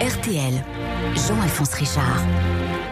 RTL, 0.00 0.64
Jean-Alphonse 1.14 1.74
Richard. 1.74 2.20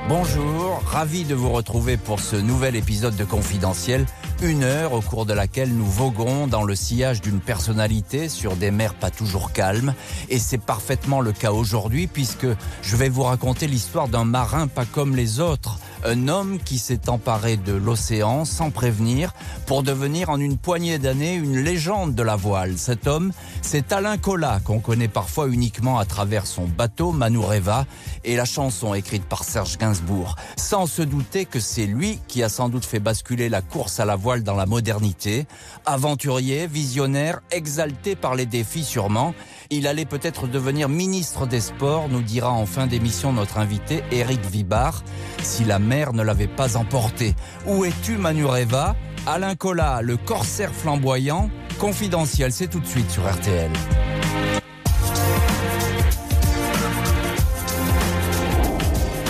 Bonjour, 0.08 0.80
ravi 0.86 1.24
de 1.24 1.34
vous 1.34 1.50
retrouver 1.50 1.96
pour 1.96 2.20
ce 2.20 2.36
nouvel 2.36 2.76
épisode 2.76 3.16
de 3.16 3.24
Confidentiel, 3.24 4.06
une 4.40 4.62
heure 4.62 4.92
au 4.92 5.00
cours 5.00 5.26
de 5.26 5.32
laquelle 5.32 5.74
nous 5.74 5.84
voguerons 5.84 6.46
dans 6.46 6.62
le 6.62 6.76
sillage 6.76 7.20
d'une 7.20 7.40
personnalité 7.40 8.28
sur 8.28 8.54
des 8.54 8.70
mers 8.70 8.94
pas 8.94 9.10
toujours 9.10 9.52
calmes. 9.52 9.94
Et 10.28 10.38
c'est 10.38 10.60
parfaitement 10.60 11.20
le 11.20 11.32
cas 11.32 11.50
aujourd'hui 11.50 12.06
puisque 12.06 12.46
je 12.82 12.96
vais 12.96 13.08
vous 13.08 13.24
raconter 13.24 13.66
l'histoire 13.66 14.06
d'un 14.06 14.24
marin 14.24 14.68
pas 14.68 14.84
comme 14.84 15.16
les 15.16 15.40
autres 15.40 15.80
un 16.04 16.28
homme 16.28 16.58
qui 16.58 16.78
s'est 16.78 17.08
emparé 17.08 17.56
de 17.56 17.72
l'océan 17.72 18.44
sans 18.44 18.70
prévenir 18.70 19.32
pour 19.66 19.82
devenir 19.82 20.30
en 20.30 20.38
une 20.40 20.56
poignée 20.56 20.98
d'années 20.98 21.34
une 21.34 21.58
légende 21.58 22.14
de 22.14 22.22
la 22.22 22.36
voile. 22.36 22.78
Cet 22.78 23.06
homme, 23.06 23.32
c'est 23.60 23.92
Alain 23.92 24.18
Colas 24.18 24.60
qu'on 24.60 24.80
connaît 24.80 25.08
parfois 25.08 25.48
uniquement 25.48 25.98
à 25.98 26.04
travers 26.04 26.46
son 26.46 26.66
bateau 26.66 27.12
Manureva 27.12 27.86
et 28.24 28.36
la 28.36 28.44
chanson 28.44 28.94
écrite 28.94 29.24
par 29.24 29.44
Serge 29.44 29.78
Gainsbourg, 29.78 30.36
sans 30.56 30.86
se 30.86 31.02
douter 31.02 31.44
que 31.44 31.60
c'est 31.60 31.86
lui 31.86 32.18
qui 32.28 32.42
a 32.42 32.48
sans 32.48 32.68
doute 32.68 32.84
fait 32.84 33.00
basculer 33.00 33.48
la 33.48 33.62
course 33.62 34.00
à 34.00 34.04
la 34.04 34.16
voile 34.16 34.42
dans 34.42 34.56
la 34.56 34.66
modernité. 34.66 35.46
Aventurier, 35.86 36.66
visionnaire, 36.66 37.40
exalté 37.50 38.16
par 38.16 38.34
les 38.34 38.46
défis 38.46 38.84
sûrement, 38.84 39.34
il 39.72 39.86
allait 39.86 40.04
peut-être 40.04 40.46
devenir 40.46 40.88
ministre 40.88 41.46
des 41.46 41.60
Sports, 41.60 42.08
nous 42.10 42.20
dira 42.20 42.50
en 42.50 42.66
fin 42.66 42.86
d'émission 42.86 43.32
notre 43.32 43.56
invité 43.56 44.04
Eric 44.12 44.44
Vibard, 44.44 45.02
si 45.42 45.64
la 45.64 45.78
mer 45.78 46.12
ne 46.12 46.22
l'avait 46.22 46.46
pas 46.46 46.76
emporté. 46.76 47.34
Où 47.66 47.84
es-tu 47.84 48.18
Manureva 48.18 48.94
Alain 49.26 49.54
Colas, 49.54 50.02
le 50.02 50.16
corsaire 50.16 50.74
flamboyant, 50.74 51.48
confidentiel, 51.78 52.52
c'est 52.52 52.68
tout 52.68 52.80
de 52.80 52.86
suite 52.86 53.10
sur 53.10 53.22
RTL. 53.22 53.70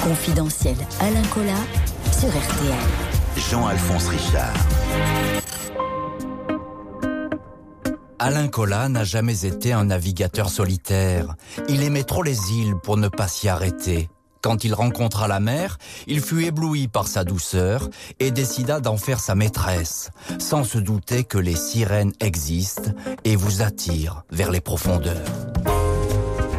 Confidentiel 0.03 0.77
Alain 1.01 1.23
Colas 1.33 1.65
sur 2.19 2.29
RTL. 2.29 3.51
Jean-Alphonse 3.51 4.09
Richard. 4.09 4.53
Alain 8.25 8.47
Colas 8.47 8.89
n'a 8.89 9.03
jamais 9.03 9.45
été 9.45 9.73
un 9.73 9.87
navigateur 9.87 10.49
solitaire. 10.49 11.35
Il 11.69 11.83
aimait 11.83 12.05
trop 12.05 12.23
les 12.23 12.53
îles 12.53 12.77
pour 12.81 12.97
ne 12.97 13.09
pas 13.09 13.27
s'y 13.27 13.49
arrêter. 13.49 14.11
Quand 14.43 14.63
il 14.63 14.75
rencontra 14.75 15.27
la 15.27 15.41
mer, 15.41 15.77
il 16.07 16.21
fut 16.21 16.45
ébloui 16.45 16.87
par 16.87 17.09
sa 17.09 17.25
douceur 17.25 17.89
et 18.21 18.31
décida 18.31 18.79
d'en 18.79 18.97
faire 18.97 19.19
sa 19.19 19.35
maîtresse, 19.35 20.11
sans 20.39 20.63
se 20.63 20.79
douter 20.79 21.25
que 21.25 21.39
les 21.39 21.57
sirènes 21.57 22.13
existent 22.21 22.93
et 23.25 23.35
vous 23.35 23.61
attirent 23.61 24.23
vers 24.31 24.53
les 24.53 24.61
profondeurs. 24.61 25.19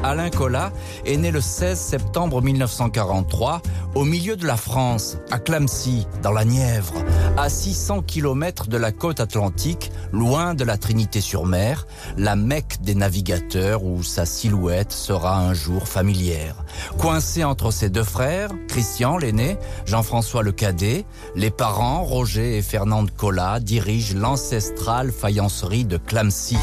Alain 0.04 0.30
Colas 0.30 0.72
est 1.06 1.16
né 1.16 1.32
le 1.32 1.40
16 1.40 1.80
septembre 1.80 2.42
1943 2.42 3.62
au 3.96 4.04
milieu 4.04 4.36
de 4.36 4.46
la 4.46 4.58
France, 4.58 5.18
à 5.32 5.40
Clamcy, 5.40 6.06
dans 6.22 6.32
la 6.32 6.44
Nièvre, 6.44 6.96
à 7.38 7.50
600 7.50 8.02
km 8.02 8.68
de 8.68 8.78
la 8.78 8.92
côte 8.92 9.22
atlantique, 9.22 9.92
loin 10.12 10.56
de 10.56 10.66
la 10.66 10.78
Trinité-sur-Mer, 10.78 11.88
la 12.18 12.36
Mecque 12.36 12.82
des 12.82 12.96
navigateurs 12.96 13.84
où 13.86 14.04
sa 14.04 14.26
silhouette 14.26 14.92
sera 14.92 15.40
un 15.40 15.54
jour 15.54 15.88
familière. 15.88 16.66
Coincé 16.98 17.46
entre 17.46 17.72
ses 17.72 17.90
deux 17.90 18.04
frères, 18.04 18.50
Christian 18.68 19.18
l'aîné, 19.18 19.58
Jean-François 19.86 20.44
le 20.44 20.52
cadet, 20.52 21.06
les 21.36 21.52
parents, 21.52 22.04
Roger 22.04 22.58
et 22.58 22.62
Fernande 22.62 23.12
Colas, 23.16 23.62
dirigent 23.62 24.18
l'ancestrale 24.18 25.12
faïencerie 25.12 25.86
de 25.86 25.98
Clamcy. 25.98 26.58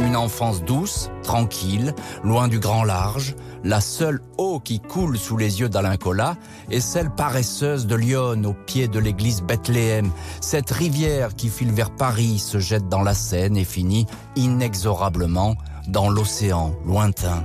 Une 0.00 0.16
enfance 0.16 0.62
douce, 0.64 1.10
tranquille, 1.22 1.94
loin 2.24 2.48
du 2.48 2.58
grand 2.58 2.84
large. 2.84 3.34
La 3.62 3.82
seule 3.82 4.22
eau 4.38 4.58
qui 4.58 4.80
coule 4.80 5.18
sous 5.18 5.36
les 5.36 5.60
yeux 5.60 5.68
d'Alain 5.68 5.98
Colas 5.98 6.36
est 6.70 6.80
celle 6.80 7.10
paresseuse 7.10 7.86
de 7.86 7.94
Lyon, 7.94 8.42
au 8.44 8.54
pied 8.54 8.88
de 8.88 8.98
l'église 8.98 9.42
Bethléem. 9.42 10.10
Cette 10.40 10.70
rivière 10.70 11.34
qui 11.34 11.50
file 11.50 11.72
vers 11.72 11.90
Paris 11.90 12.38
se 12.38 12.58
jette 12.58 12.88
dans 12.88 13.02
la 13.02 13.12
Seine 13.12 13.58
et 13.58 13.64
finit 13.64 14.06
inexorablement 14.36 15.56
dans 15.88 16.08
l'océan 16.08 16.74
lointain. 16.86 17.44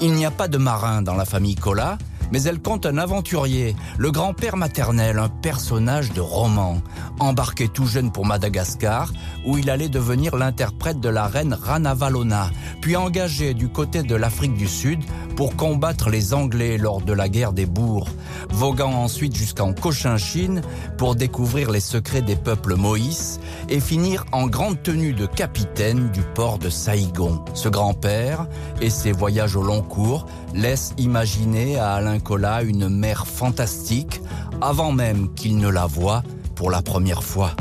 Il 0.00 0.12
n'y 0.12 0.26
a 0.26 0.30
pas 0.30 0.48
de 0.48 0.58
marin 0.58 1.02
dans 1.02 1.14
la 1.14 1.24
famille 1.24 1.56
Colas, 1.56 1.98
mais 2.32 2.42
elle 2.42 2.60
compte 2.60 2.86
un 2.86 2.98
aventurier, 2.98 3.76
le 3.98 4.10
grand-père 4.10 4.56
maternel, 4.56 5.18
un 5.18 5.28
personnage 5.28 6.12
de 6.12 6.20
roman, 6.20 6.80
embarqué 7.18 7.68
tout 7.68 7.86
jeune 7.86 8.12
pour 8.12 8.26
Madagascar, 8.26 9.12
où 9.44 9.58
il 9.58 9.70
allait 9.70 9.88
devenir 9.88 10.36
l'interprète 10.36 11.00
de 11.00 11.08
la 11.08 11.26
reine 11.26 11.54
Ranavalona, 11.54 12.50
puis 12.80 12.96
engagé 12.96 13.54
du 13.54 13.68
côté 13.68 14.02
de 14.02 14.14
l'Afrique 14.14 14.54
du 14.54 14.68
Sud 14.68 15.00
pour 15.36 15.54
combattre 15.54 16.08
les 16.08 16.32
Anglais 16.32 16.78
lors 16.78 17.02
de 17.02 17.12
la 17.12 17.28
guerre 17.28 17.52
des 17.52 17.66
bourgs, 17.66 18.08
voguant 18.50 18.94
ensuite 18.94 19.36
jusqu'en 19.36 19.74
Cochinchine 19.74 20.62
pour 20.96 21.14
découvrir 21.14 21.70
les 21.70 21.80
secrets 21.80 22.22
des 22.22 22.36
peuples 22.36 22.74
Moïse 22.74 23.38
et 23.68 23.78
finir 23.78 24.24
en 24.32 24.46
grande 24.46 24.82
tenue 24.82 25.12
de 25.12 25.26
capitaine 25.26 26.10
du 26.10 26.22
port 26.22 26.58
de 26.58 26.70
Saïgon. 26.70 27.44
Ce 27.52 27.68
grand-père 27.68 28.46
et 28.80 28.88
ses 28.88 29.12
voyages 29.12 29.56
au 29.56 29.62
long 29.62 29.82
cours 29.82 30.26
laissent 30.54 30.94
imaginer 30.96 31.78
à 31.78 31.92
Alain 31.92 32.18
Colas 32.18 32.62
une 32.62 32.88
mer 32.88 33.26
fantastique 33.26 34.22
avant 34.62 34.90
même 34.90 35.32
qu'il 35.34 35.58
ne 35.58 35.68
la 35.68 35.86
voie 35.86 36.22
pour 36.54 36.70
la 36.70 36.80
première 36.80 37.22
fois. 37.22 37.52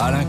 Alain 0.00 0.24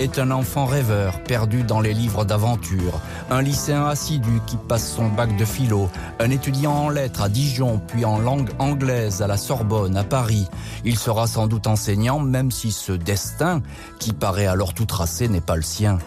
est 0.00 0.18
un 0.18 0.30
enfant 0.30 0.64
rêveur, 0.64 1.22
perdu 1.24 1.62
dans 1.62 1.80
les 1.80 1.92
livres 1.92 2.24
d'aventure, 2.24 3.00
un 3.30 3.42
lycéen 3.42 3.86
assidu 3.86 4.40
qui 4.46 4.56
passe 4.56 4.94
son 4.94 5.08
bac 5.08 5.36
de 5.36 5.44
philo, 5.44 5.90
un 6.18 6.30
étudiant 6.30 6.72
en 6.72 6.88
lettres 6.88 7.20
à 7.22 7.28
Dijon, 7.28 7.82
puis 7.86 8.06
en 8.06 8.18
langue 8.18 8.48
anglaise 8.58 9.20
à 9.20 9.26
la 9.26 9.36
Sorbonne, 9.36 9.98
à 9.98 10.04
Paris. 10.04 10.48
Il 10.86 10.96
sera 10.98 11.26
sans 11.26 11.46
doute 11.46 11.66
enseignant, 11.66 12.18
même 12.18 12.50
si 12.50 12.72
ce 12.72 12.92
destin, 12.92 13.60
qui 13.98 14.14
paraît 14.14 14.46
alors 14.46 14.72
tout 14.72 14.86
tracé, 14.86 15.28
n'est 15.28 15.42
pas 15.42 15.56
le 15.56 15.62
sien. 15.62 15.98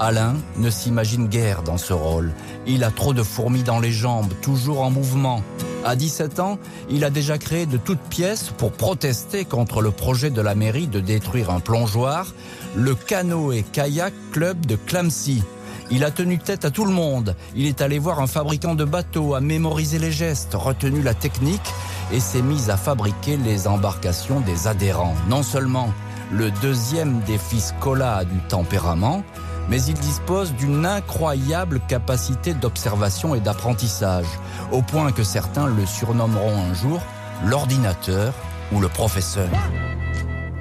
Alain 0.00 0.34
ne 0.56 0.70
s'imagine 0.70 1.28
guère 1.28 1.62
dans 1.62 1.78
ce 1.78 1.92
rôle. 1.92 2.32
Il 2.66 2.84
a 2.84 2.90
trop 2.90 3.12
de 3.12 3.22
fourmis 3.22 3.62
dans 3.62 3.80
les 3.80 3.92
jambes, 3.92 4.32
toujours 4.40 4.80
en 4.80 4.90
mouvement. 4.90 5.42
À 5.86 5.94
17 5.94 6.40
ans, 6.40 6.58
il 6.90 7.04
a 7.04 7.10
déjà 7.10 7.38
créé 7.38 7.64
de 7.64 7.76
toutes 7.76 8.00
pièces 8.00 8.50
pour 8.58 8.72
protester 8.72 9.44
contre 9.44 9.80
le 9.80 9.92
projet 9.92 10.30
de 10.30 10.40
la 10.40 10.56
mairie 10.56 10.88
de 10.88 10.98
détruire 10.98 11.50
un 11.50 11.60
plongeoir, 11.60 12.34
le 12.74 12.96
Canoë 12.96 13.62
Kayak 13.70 14.12
Club 14.32 14.66
de 14.66 14.74
Clamcy. 14.74 15.44
Il 15.92 16.02
a 16.02 16.10
tenu 16.10 16.38
tête 16.38 16.64
à 16.64 16.72
tout 16.72 16.86
le 16.86 16.90
monde. 16.90 17.36
Il 17.54 17.66
est 17.66 17.82
allé 17.82 18.00
voir 18.00 18.18
un 18.18 18.26
fabricant 18.26 18.74
de 18.74 18.84
bateaux, 18.84 19.36
a 19.36 19.40
mémorisé 19.40 20.00
les 20.00 20.10
gestes, 20.10 20.54
retenu 20.54 21.02
la 21.02 21.14
technique 21.14 21.72
et 22.12 22.18
s'est 22.18 22.42
mis 22.42 22.68
à 22.68 22.76
fabriquer 22.76 23.36
les 23.36 23.68
embarcations 23.68 24.40
des 24.40 24.66
adhérents. 24.66 25.14
Non 25.28 25.44
seulement 25.44 25.94
le 26.32 26.50
deuxième 26.62 27.20
des 27.20 27.38
fils 27.38 27.72
Cola 27.78 28.16
a 28.16 28.24
du 28.24 28.40
tempérament, 28.48 29.22
mais 29.68 29.82
il 29.82 29.94
dispose 29.94 30.54
d'une 30.54 30.86
incroyable 30.86 31.80
capacité 31.88 32.54
d'observation 32.54 33.34
et 33.34 33.40
d'apprentissage, 33.40 34.26
au 34.72 34.82
point 34.82 35.12
que 35.12 35.24
certains 35.24 35.66
le 35.66 35.86
surnommeront 35.86 36.56
un 36.56 36.74
jour 36.74 37.00
l'ordinateur 37.44 38.32
ou 38.72 38.80
le 38.80 38.88
professeur. 38.88 39.48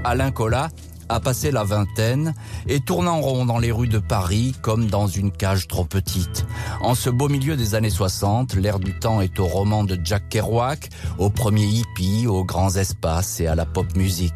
Alain 0.04 0.32
Colas 0.32 0.70
a 1.10 1.20
passé 1.20 1.52
la 1.52 1.64
vingtaine 1.64 2.34
et 2.68 2.80
tourne 2.80 3.08
en 3.08 3.22
rond 3.22 3.46
dans 3.46 3.60
les 3.60 3.72
rues 3.72 3.88
de 3.88 4.00
Paris 4.00 4.56
comme 4.62 4.88
dans 4.88 5.08
une 5.08 5.32
cage 5.32 5.68
trop 5.68 5.86
petite. 5.86 6.46
En 6.82 6.96
ce 6.96 7.10
beau 7.10 7.30
milieu 7.30 7.56
des 7.56 7.76
années 7.76 7.90
60, 7.90 8.56
l'air 8.56 8.80
du 8.80 8.98
temps 8.98 9.22
est 9.22 9.40
au 9.40 9.46
roman 9.46 9.84
de 9.84 10.00
Jack 10.04 10.30
Kerouac, 10.30 10.90
au 11.18 11.30
premier 11.30 11.66
hippie, 11.66 12.28
aux 12.28 12.44
grands 12.44 12.76
espaces 12.76 13.40
et 13.40 13.48
à 13.48 13.56
la 13.56 13.66
pop 13.66 13.96
musique. 13.96 14.34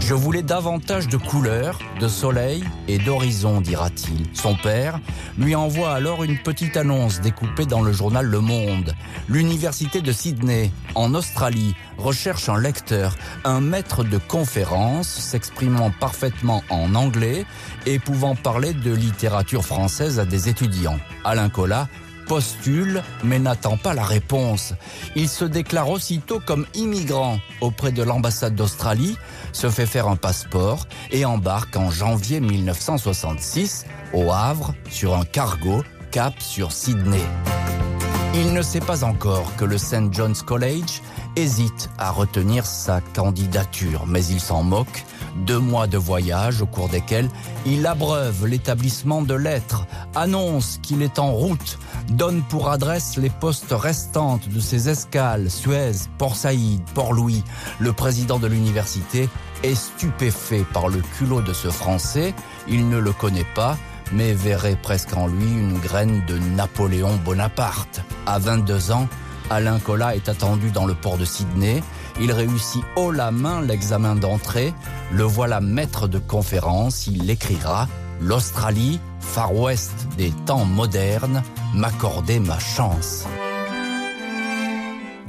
Je 0.00 0.14
voulais 0.14 0.42
davantage 0.42 1.06
de 1.06 1.16
couleurs, 1.16 1.78
de 2.00 2.08
soleil 2.08 2.64
et 2.88 2.98
d'horizon, 2.98 3.60
dira-t-il. 3.60 4.26
Son 4.32 4.56
père 4.56 4.98
lui 5.38 5.54
envoie 5.54 5.92
alors 5.92 6.24
une 6.24 6.38
petite 6.38 6.76
annonce 6.76 7.20
découpée 7.20 7.66
dans 7.66 7.80
le 7.80 7.92
journal 7.92 8.26
Le 8.26 8.40
Monde. 8.40 8.94
L'université 9.28 10.00
de 10.00 10.10
Sydney, 10.10 10.72
en 10.94 11.14
Australie, 11.14 11.76
recherche 11.96 12.48
un 12.48 12.58
lecteur, 12.58 13.14
un 13.44 13.60
maître 13.60 14.02
de 14.02 14.18
conférence 14.18 15.08
s'exprimant 15.08 15.92
parfaitement 16.00 16.64
en 16.70 16.94
anglais 16.94 17.44
et 17.86 17.98
pouvant 17.98 18.34
parler 18.34 18.72
de 18.72 18.92
littérature 18.92 19.64
française 19.64 20.18
à 20.18 20.24
des 20.24 20.48
étudiants. 20.48 20.98
Alain 21.24 21.50
Colas 21.50 21.86
postule 22.30 23.02
mais 23.24 23.40
n'attend 23.40 23.76
pas 23.76 23.92
la 23.92 24.04
réponse. 24.04 24.74
Il 25.16 25.28
se 25.28 25.44
déclare 25.44 25.90
aussitôt 25.90 26.38
comme 26.38 26.64
immigrant 26.74 27.40
auprès 27.60 27.90
de 27.90 28.04
l'ambassade 28.04 28.54
d'Australie, 28.54 29.16
se 29.52 29.68
fait 29.68 29.84
faire 29.84 30.06
un 30.06 30.14
passeport 30.14 30.86
et 31.10 31.24
embarque 31.24 31.76
en 31.76 31.90
janvier 31.90 32.38
1966 32.38 33.84
au 34.12 34.30
Havre 34.30 34.74
sur 34.88 35.16
un 35.16 35.24
cargo 35.24 35.82
cap 36.12 36.34
sur 36.38 36.70
Sydney. 36.70 37.24
Il 38.32 38.52
ne 38.52 38.62
sait 38.62 38.80
pas 38.80 39.02
encore 39.02 39.56
que 39.56 39.64
le 39.64 39.76
St. 39.76 40.12
John's 40.12 40.42
College 40.42 41.02
hésite 41.34 41.90
à 41.98 42.12
retenir 42.12 42.64
sa 42.64 43.00
candidature, 43.00 44.06
mais 44.06 44.24
il 44.26 44.40
s'en 44.40 44.62
moque 44.62 45.04
Deux 45.46 45.58
mois 45.58 45.88
de 45.88 45.98
voyage 45.98 46.62
au 46.62 46.66
cours 46.66 46.88
desquels 46.88 47.28
il 47.66 47.84
abreuve 47.88 48.46
l'établissement 48.46 49.22
de 49.22 49.34
lettres, 49.34 49.84
annonce 50.14 50.78
qu'il 50.80 51.02
est 51.02 51.18
en 51.18 51.32
route, 51.32 51.78
donne 52.10 52.42
pour 52.42 52.70
adresse 52.70 53.16
les 53.16 53.30
postes 53.30 53.72
restantes 53.72 54.48
de 54.48 54.60
ses 54.60 54.88
escales, 54.88 55.50
Suez, 55.50 55.92
Port 56.18 56.36
Saïd, 56.36 56.82
Port-Louis. 56.94 57.42
Le 57.78 57.92
président 57.92 58.38
de 58.38 58.46
l'université 58.46 59.28
est 59.62 59.74
stupéfait 59.74 60.64
par 60.72 60.88
le 60.88 61.00
culot 61.18 61.40
de 61.40 61.52
ce 61.52 61.68
Français, 61.68 62.34
il 62.68 62.88
ne 62.88 62.98
le 62.98 63.12
connaît 63.12 63.46
pas, 63.54 63.76
mais 64.12 64.32
verrait 64.32 64.78
presque 64.80 65.16
en 65.16 65.26
lui 65.26 65.46
une 65.46 65.78
graine 65.78 66.22
de 66.26 66.38
Napoléon 66.38 67.16
Bonaparte. 67.24 68.02
À 68.26 68.38
22 68.38 68.90
ans, 68.92 69.08
Alain 69.50 69.78
Collat 69.78 70.14
est 70.14 70.28
attendu 70.28 70.70
dans 70.70 70.86
le 70.86 70.94
port 70.94 71.18
de 71.18 71.24
Sydney. 71.24 71.82
Il 72.20 72.32
réussit 72.32 72.82
haut 72.96 73.10
la 73.10 73.30
main 73.30 73.60
l'examen 73.60 74.14
d'entrée. 74.14 74.72
Le 75.12 75.24
voilà 75.24 75.60
maître 75.60 76.06
de 76.06 76.18
conférence. 76.18 77.08
Il 77.08 77.28
écrira 77.30 77.88
L'Australie, 78.20 79.00
Far 79.20 79.54
West 79.54 80.08
des 80.16 80.32
temps 80.46 80.64
modernes, 80.64 81.42
m'accordait 81.74 82.40
ma 82.40 82.58
chance. 82.58 83.26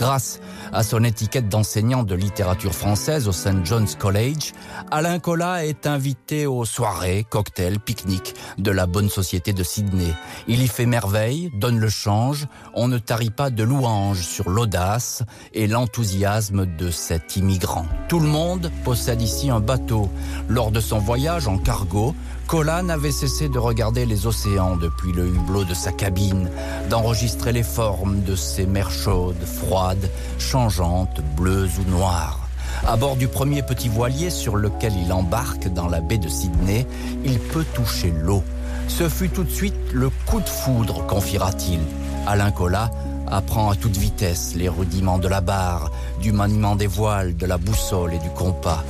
Grâce 0.02 0.40
à 0.74 0.82
son 0.82 1.04
étiquette 1.04 1.48
d'enseignant 1.48 2.04
de 2.04 2.16
littérature 2.16 2.74
française 2.74 3.28
au 3.28 3.32
St. 3.32 3.64
John's 3.64 3.96
College, 3.96 4.54
Alain 4.90 5.20
Collat 5.20 5.66
est 5.68 5.86
invité 5.86 6.48
aux 6.48 6.66
soirées, 6.66 7.24
cocktails, 7.30 7.80
pique-niques 7.80 8.34
de 8.58 8.72
la 8.72 8.88
bonne 8.88 9.10
société 9.10 9.54
de 9.54 9.62
Sydney. 9.64 10.12
Il 10.48 10.64
y 10.64 10.68
fait 10.68 10.88
merveille, 10.88 11.52
donne 11.54 11.78
le 11.78 11.90
change, 11.90 12.48
on 12.74 12.88
ne 12.88 12.98
tarit 12.98 13.30
pas 13.30 13.52
de 13.52 13.62
louanges 13.62 14.26
sur 14.26 14.50
l'audace 14.50 15.22
et 15.54 15.68
l'enthousiasme 15.68 16.66
de 16.66 16.90
cet 16.90 17.36
immigrant. 17.36 17.86
Tout 18.08 18.20
le 18.20 18.28
monde 18.28 18.72
possède 18.84 19.22
ici 19.22 19.52
un 19.52 19.60
bateau. 19.60 20.10
Lors 20.50 20.72
de 20.72 20.80
son 20.80 20.98
voyage 20.98 21.48
en 21.48 21.60
cargo, 21.60 22.16
Colin 22.52 22.84
n'avait 22.84 23.14
cessé 23.14 23.48
de 23.48 23.58
regarder 23.60 24.06
les 24.06 24.28
océans 24.28 24.76
depuis 24.76 25.14
le 25.14 25.26
hublot 25.26 25.64
de 25.64 25.74
sa 25.74 25.94
cabine, 25.94 26.52
d'enregistrer 26.90 27.54
les 27.54 27.64
formes 27.64 28.24
de 28.24 28.36
ces 28.36 28.66
mers 28.66 28.92
chaudes, 28.92 29.42
froides, 29.46 30.10
changeantes, 30.38 31.22
bleues 31.38 31.70
ou 31.80 31.90
noires. 31.90 32.50
À 32.86 32.98
bord 32.98 33.16
du 33.16 33.30
premier 33.30 33.64
petit 33.64 33.88
voilier 33.88 34.30
sur 34.30 34.58
lequel 34.58 34.92
il 35.02 35.14
embarque 35.14 35.70
dans 35.70 35.88
la 35.88 36.02
baie 36.02 36.18
de 36.18 36.28
Sydney, 36.28 36.86
il 37.24 37.40
peut 37.40 37.64
toucher 37.74 38.14
l'eau. 38.22 38.44
Ce 38.90 39.08
fut 39.08 39.30
tout 39.30 39.46
de 39.46 39.50
suite 39.50 39.94
le 39.94 40.10
coup 40.26 40.42
de 40.42 40.50
foudre, 40.50 41.08
confiera-t-il. 41.08 41.80
Alain 42.28 42.52
Collat 42.52 42.92
apprend 43.28 43.70
à 43.70 43.78
toute 43.78 43.96
vitesse 43.96 44.56
les 44.58 44.68
rudiments 44.68 45.20
de 45.20 45.30
la 45.30 45.40
barre, 45.40 45.90
du 46.22 46.34
maniement 46.34 46.76
des 46.76 46.88
voiles, 46.88 47.38
de 47.38 47.46
la 47.46 47.58
boussole 47.58 48.14
et 48.14 48.20
du 48.20 48.30
compas 48.32 48.84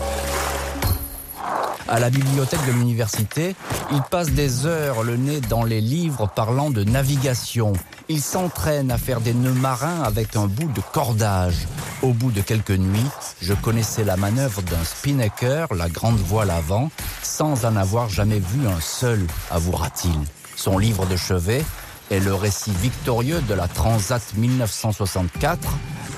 à 1.91 1.99
la 1.99 2.09
bibliothèque 2.09 2.65
de 2.65 2.71
l'université, 2.71 3.53
il 3.91 4.01
passe 4.09 4.29
des 4.31 4.65
heures 4.65 5.03
le 5.03 5.17
nez 5.17 5.41
dans 5.41 5.65
les 5.65 5.81
livres 5.81 6.29
parlant 6.33 6.69
de 6.69 6.85
navigation. 6.85 7.73
Il 8.07 8.21
s'entraîne 8.21 8.91
à 8.91 8.97
faire 8.97 9.19
des 9.19 9.33
nœuds 9.33 9.51
marins 9.51 10.01
avec 10.01 10.38
un 10.38 10.47
bout 10.47 10.71
de 10.71 10.79
cordage. 10.93 11.67
Au 12.01 12.13
bout 12.13 12.31
de 12.31 12.39
quelques 12.39 12.71
nuits, 12.71 13.11
je 13.41 13.53
connaissais 13.53 14.05
la 14.05 14.15
manœuvre 14.15 14.61
d'un 14.61 14.83
spinnaker, 14.85 15.73
la 15.73 15.89
grande 15.89 16.19
voile 16.19 16.51
avant, 16.51 16.89
sans 17.21 17.65
en 17.65 17.75
avoir 17.75 18.07
jamais 18.07 18.39
vu 18.39 18.67
un 18.69 18.79
seul, 18.79 19.19
avouera-t-il. 19.51 20.17
Son 20.55 20.77
livre 20.77 21.05
de 21.05 21.17
chevet 21.17 21.63
est 22.09 22.21
le 22.21 22.33
récit 22.33 22.71
victorieux 22.81 23.41
de 23.49 23.53
la 23.53 23.67
Transat 23.67 24.23
1964 24.38 25.67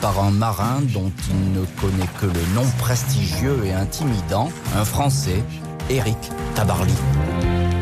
par 0.04 0.22
un 0.22 0.32
marin 0.32 0.82
dont 0.94 1.14
il 1.30 1.54
ne 1.54 1.66
connaît 1.80 2.10
que 2.20 2.26
le 2.26 2.56
nom 2.56 2.66
prestigieux 2.78 3.64
et 3.64 3.72
intimidant, 3.72 4.50
un 4.76 4.84
Français, 4.84 5.42
Eric 5.90 6.18
Tabarly. 6.56 6.94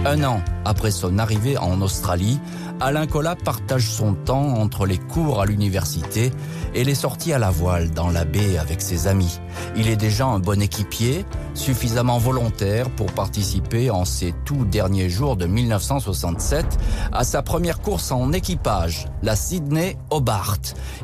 Un 0.05 0.23
an 0.23 0.39
après 0.65 0.91
son 0.91 1.17
arrivée 1.17 1.57
en 1.57 1.81
Australie, 1.81 2.39
Alain 2.79 3.05
Collat 3.05 3.35
partage 3.35 3.87
son 3.87 4.15
temps 4.15 4.55
entre 4.55 4.87
les 4.87 4.97
cours 4.97 5.39
à 5.39 5.45
l'université 5.45 6.31
et 6.73 6.83
les 6.83 6.95
sorties 6.95 7.31
à 7.31 7.37
la 7.37 7.51
voile 7.51 7.91
dans 7.91 8.09
la 8.09 8.25
baie 8.25 8.57
avec 8.57 8.81
ses 8.81 9.07
amis. 9.07 9.39
Il 9.75 9.87
est 9.87 9.95
déjà 9.95 10.25
un 10.25 10.39
bon 10.39 10.59
équipier, 10.59 11.23
suffisamment 11.53 12.17
volontaire 12.17 12.89
pour 12.89 13.11
participer 13.11 13.91
en 13.91 14.03
ces 14.03 14.33
tout 14.45 14.65
derniers 14.65 15.09
jours 15.09 15.35
de 15.35 15.45
1967 15.45 16.65
à 17.11 17.23
sa 17.23 17.43
première 17.43 17.81
course 17.81 18.11
en 18.11 18.33
équipage, 18.33 19.07
la 19.21 19.35
Sydney 19.35 19.97
Hobart. 20.09 20.57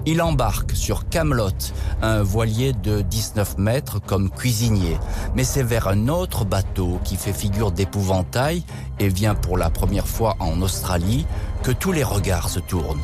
Il 0.07 0.21
embarque 0.21 0.71
sur 0.71 1.09
Camelot, 1.09 1.51
un 2.01 2.23
voilier 2.23 2.73
de 2.73 3.01
19 3.01 3.59
mètres 3.59 4.01
comme 4.01 4.31
cuisinier, 4.31 4.97
mais 5.35 5.43
c'est 5.43 5.63
vers 5.63 5.87
un 5.87 6.07
autre 6.07 6.43
bateau 6.43 6.99
qui 7.03 7.17
fait 7.17 7.33
figure 7.33 7.71
d'épouvantail 7.71 8.63
et 8.99 9.09
vient 9.09 9.35
pour 9.35 9.57
la 9.57 9.69
première 9.69 10.07
fois 10.07 10.35
en 10.39 10.61
Australie 10.61 11.25
que 11.63 11.71
tous 11.71 11.91
les 11.91 12.03
regards 12.03 12.49
se 12.49 12.59
tournent. 12.59 13.01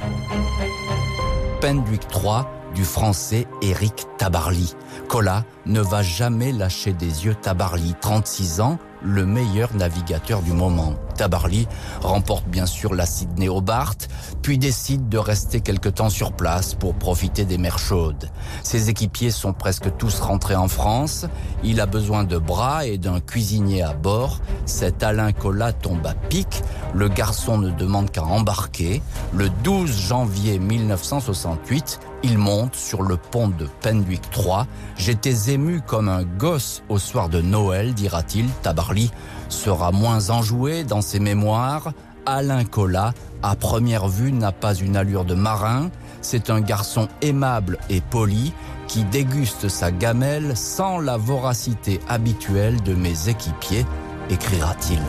Pendwick 1.62 2.08
3 2.08 2.53
du 2.74 2.84
français 2.84 3.48
Eric 3.62 4.06
Tabarly. 4.18 4.76
Cola 5.08 5.44
ne 5.66 5.82
va 5.82 6.02
jamais 6.02 6.52
lâcher 6.52 6.94
des 6.94 7.26
yeux 7.26 7.36
Tabarly, 7.36 7.96
36 8.02 8.62
ans, 8.62 8.78
le 9.02 9.26
meilleur 9.26 9.74
navigateur 9.76 10.42
du 10.42 10.54
moment. 10.54 10.96
Tabarly 11.16 11.68
remporte 12.02 12.48
bien 12.48 12.66
sûr 12.66 12.96
la 12.96 13.06
Sydney 13.06 13.50
Hobart, 13.50 13.96
puis 14.42 14.58
décide 14.58 15.10
de 15.10 15.18
rester 15.18 15.62
quelque 15.62 15.90
temps 15.90 16.10
sur 16.10 16.34
place 16.34 16.74
pour 16.74 16.96
profiter 16.96 17.46
des 17.46 17.58
mers 17.58 17.80
chaudes. 17.80 18.30
Ses 18.64 18.90
équipiers 18.90 19.32
sont 19.32 19.54
presque 19.54 19.96
tous 19.98 20.20
rentrés 20.20 20.56
en 20.56 20.68
France. 20.68 21.26
Il 21.64 21.80
a 21.82 21.86
besoin 21.86 22.24
de 22.24 22.38
bras 22.38 22.86
et 22.86 22.98
d'un 22.98 23.20
cuisinier 23.20 23.84
à 23.84 23.94
bord. 23.94 24.40
Cet 24.66 25.04
Alain 25.04 25.32
Collat 25.32 25.74
tombe 25.74 26.06
à 26.08 26.14
pic. 26.14 26.64
Le 26.94 27.10
garçon 27.10 27.58
ne 27.58 27.72
demande 27.72 28.10
qu'à 28.10 28.24
embarquer. 28.24 29.02
Le 29.34 29.50
12 29.64 30.08
janvier 30.08 30.60
1968, 30.60 32.00
il 32.24 32.38
monte 32.38 32.76
sur 32.76 33.04
le 33.04 33.18
pont 33.18 33.50
de 33.50 33.68
Pendwick 33.82 34.30
3. 34.32 34.66
J'étais 34.98 35.52
ému 35.52 35.82
comme 35.86 36.10
un 36.10 36.24
gosse 36.24 36.84
au 36.90 36.98
soir 36.98 37.30
de 37.30 37.42
Noël, 37.42 37.94
dira-t-il. 37.94 38.48
Tabarly 38.62 39.12
sera 39.50 39.92
moins 39.92 40.30
enjoué 40.30 40.84
dans 40.84 41.02
ses 41.02 41.20
mémoires. 41.20 41.92
Alain 42.26 42.64
Collat, 42.64 43.14
à 43.42 43.56
première 43.56 44.08
vue, 44.08 44.32
n'a 44.32 44.54
pas 44.54 44.74
une 44.76 44.96
allure 44.96 45.26
de 45.26 45.36
marin. 45.36 45.90
C'est 46.22 46.50
un 46.50 46.62
garçon 46.62 47.10
aimable 47.22 47.78
et 47.90 48.00
poli 48.00 48.54
qui 48.88 49.04
déguste 49.04 49.68
sa 49.68 49.92
gamelle 49.92 50.56
sans 50.56 51.00
la 51.00 51.18
voracité 51.18 52.00
habituelle 52.08 52.82
de 52.84 52.94
mes 52.94 53.30
équipiers, 53.30 53.86
écrira-t-il. 54.30 55.00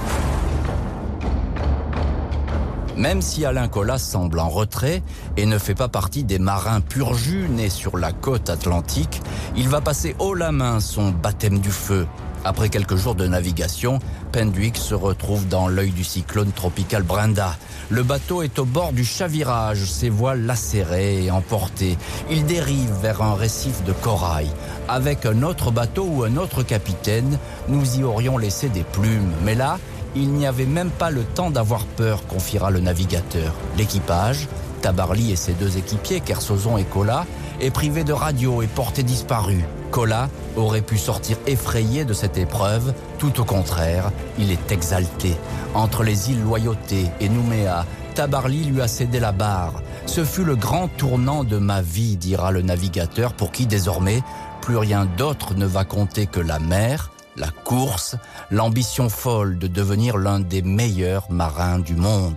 Même 2.96 3.22
si 3.22 3.44
Alain 3.44 3.68
Collat 3.68 3.98
semble 3.98 4.38
en 4.38 4.48
retrait 4.48 5.02
et 5.36 5.46
ne 5.46 5.58
fait 5.58 5.74
pas 5.74 5.88
partie 5.88 6.22
des 6.22 6.38
marins 6.38 6.80
pur 6.80 7.14
jus 7.14 7.48
nés 7.48 7.70
sur 7.70 7.98
la 7.98 8.12
côte 8.12 8.50
atlantique, 8.50 9.20
il 9.56 9.68
va 9.68 9.80
passer 9.80 10.14
haut 10.18 10.34
la 10.34 10.52
main 10.52 10.80
son 10.80 11.10
baptême 11.10 11.58
du 11.58 11.70
feu. 11.70 12.06
Après 12.44 12.68
quelques 12.68 12.96
jours 12.96 13.14
de 13.14 13.26
navigation, 13.26 13.98
Pendwick 14.30 14.76
se 14.76 14.94
retrouve 14.94 15.48
dans 15.48 15.66
l'œil 15.66 15.92
du 15.92 16.04
cyclone 16.04 16.52
tropical 16.52 17.02
Brenda. 17.02 17.56
Le 17.88 18.02
bateau 18.02 18.42
est 18.42 18.58
au 18.58 18.66
bord 18.66 18.92
du 18.92 19.04
chavirage, 19.04 19.84
ses 19.84 20.10
voiles 20.10 20.44
lacérées 20.44 21.24
et 21.24 21.30
emportées. 21.30 21.96
Il 22.30 22.44
dérive 22.44 22.92
vers 23.00 23.22
un 23.22 23.34
récif 23.34 23.82
de 23.84 23.92
corail. 23.92 24.48
Avec 24.88 25.24
un 25.24 25.42
autre 25.42 25.70
bateau 25.70 26.04
ou 26.04 26.24
un 26.24 26.36
autre 26.36 26.62
capitaine, 26.62 27.38
nous 27.68 27.98
y 27.98 28.04
aurions 28.04 28.36
laissé 28.36 28.68
des 28.68 28.84
plumes. 28.84 29.32
Mais 29.42 29.54
là, 29.54 29.78
il 30.14 30.32
n'y 30.32 30.46
avait 30.46 30.66
même 30.66 30.90
pas 30.90 31.10
le 31.10 31.22
temps 31.22 31.50
d'avoir 31.50 31.84
peur, 31.84 32.26
confiera 32.26 32.70
le 32.70 32.80
navigateur. 32.80 33.54
L'équipage, 33.76 34.48
Tabarly 34.82 35.32
et 35.32 35.36
ses 35.36 35.52
deux 35.54 35.78
équipiers, 35.78 36.20
Kersozon 36.20 36.76
et 36.76 36.84
Cola, 36.84 37.26
est 37.60 37.70
privé 37.70 38.04
de 38.04 38.12
radio 38.12 38.62
et 38.62 38.66
porté 38.66 39.02
disparu. 39.02 39.64
Cola 39.90 40.28
aurait 40.56 40.82
pu 40.82 40.98
sortir 40.98 41.36
effrayé 41.46 42.04
de 42.04 42.12
cette 42.12 42.36
épreuve, 42.36 42.94
tout 43.18 43.40
au 43.40 43.44
contraire, 43.44 44.10
il 44.38 44.50
est 44.50 44.72
exalté. 44.72 45.36
Entre 45.74 46.02
les 46.02 46.30
îles 46.30 46.42
Loyauté 46.42 47.06
et 47.20 47.28
Nouméa, 47.28 47.86
Tabarly 48.14 48.64
lui 48.64 48.80
a 48.80 48.88
cédé 48.88 49.20
la 49.20 49.32
barre. 49.32 49.82
Ce 50.06 50.24
fut 50.24 50.44
le 50.44 50.56
grand 50.56 50.88
tournant 50.88 51.44
de 51.44 51.58
ma 51.58 51.80
vie, 51.80 52.16
dira 52.16 52.50
le 52.50 52.62
navigateur, 52.62 53.32
pour 53.32 53.52
qui 53.52 53.66
désormais 53.66 54.22
plus 54.60 54.76
rien 54.76 55.06
d'autre 55.16 55.54
ne 55.54 55.66
va 55.66 55.84
compter 55.84 56.26
que 56.26 56.40
la 56.40 56.58
mer, 56.58 57.10
la 57.36 57.50
course, 57.50 58.16
l'ambition 58.50 59.08
folle 59.08 59.58
de 59.58 59.66
devenir 59.66 60.16
l'un 60.16 60.40
des 60.40 60.62
meilleurs 60.62 61.30
marins 61.30 61.78
du 61.78 61.94
monde. 61.94 62.36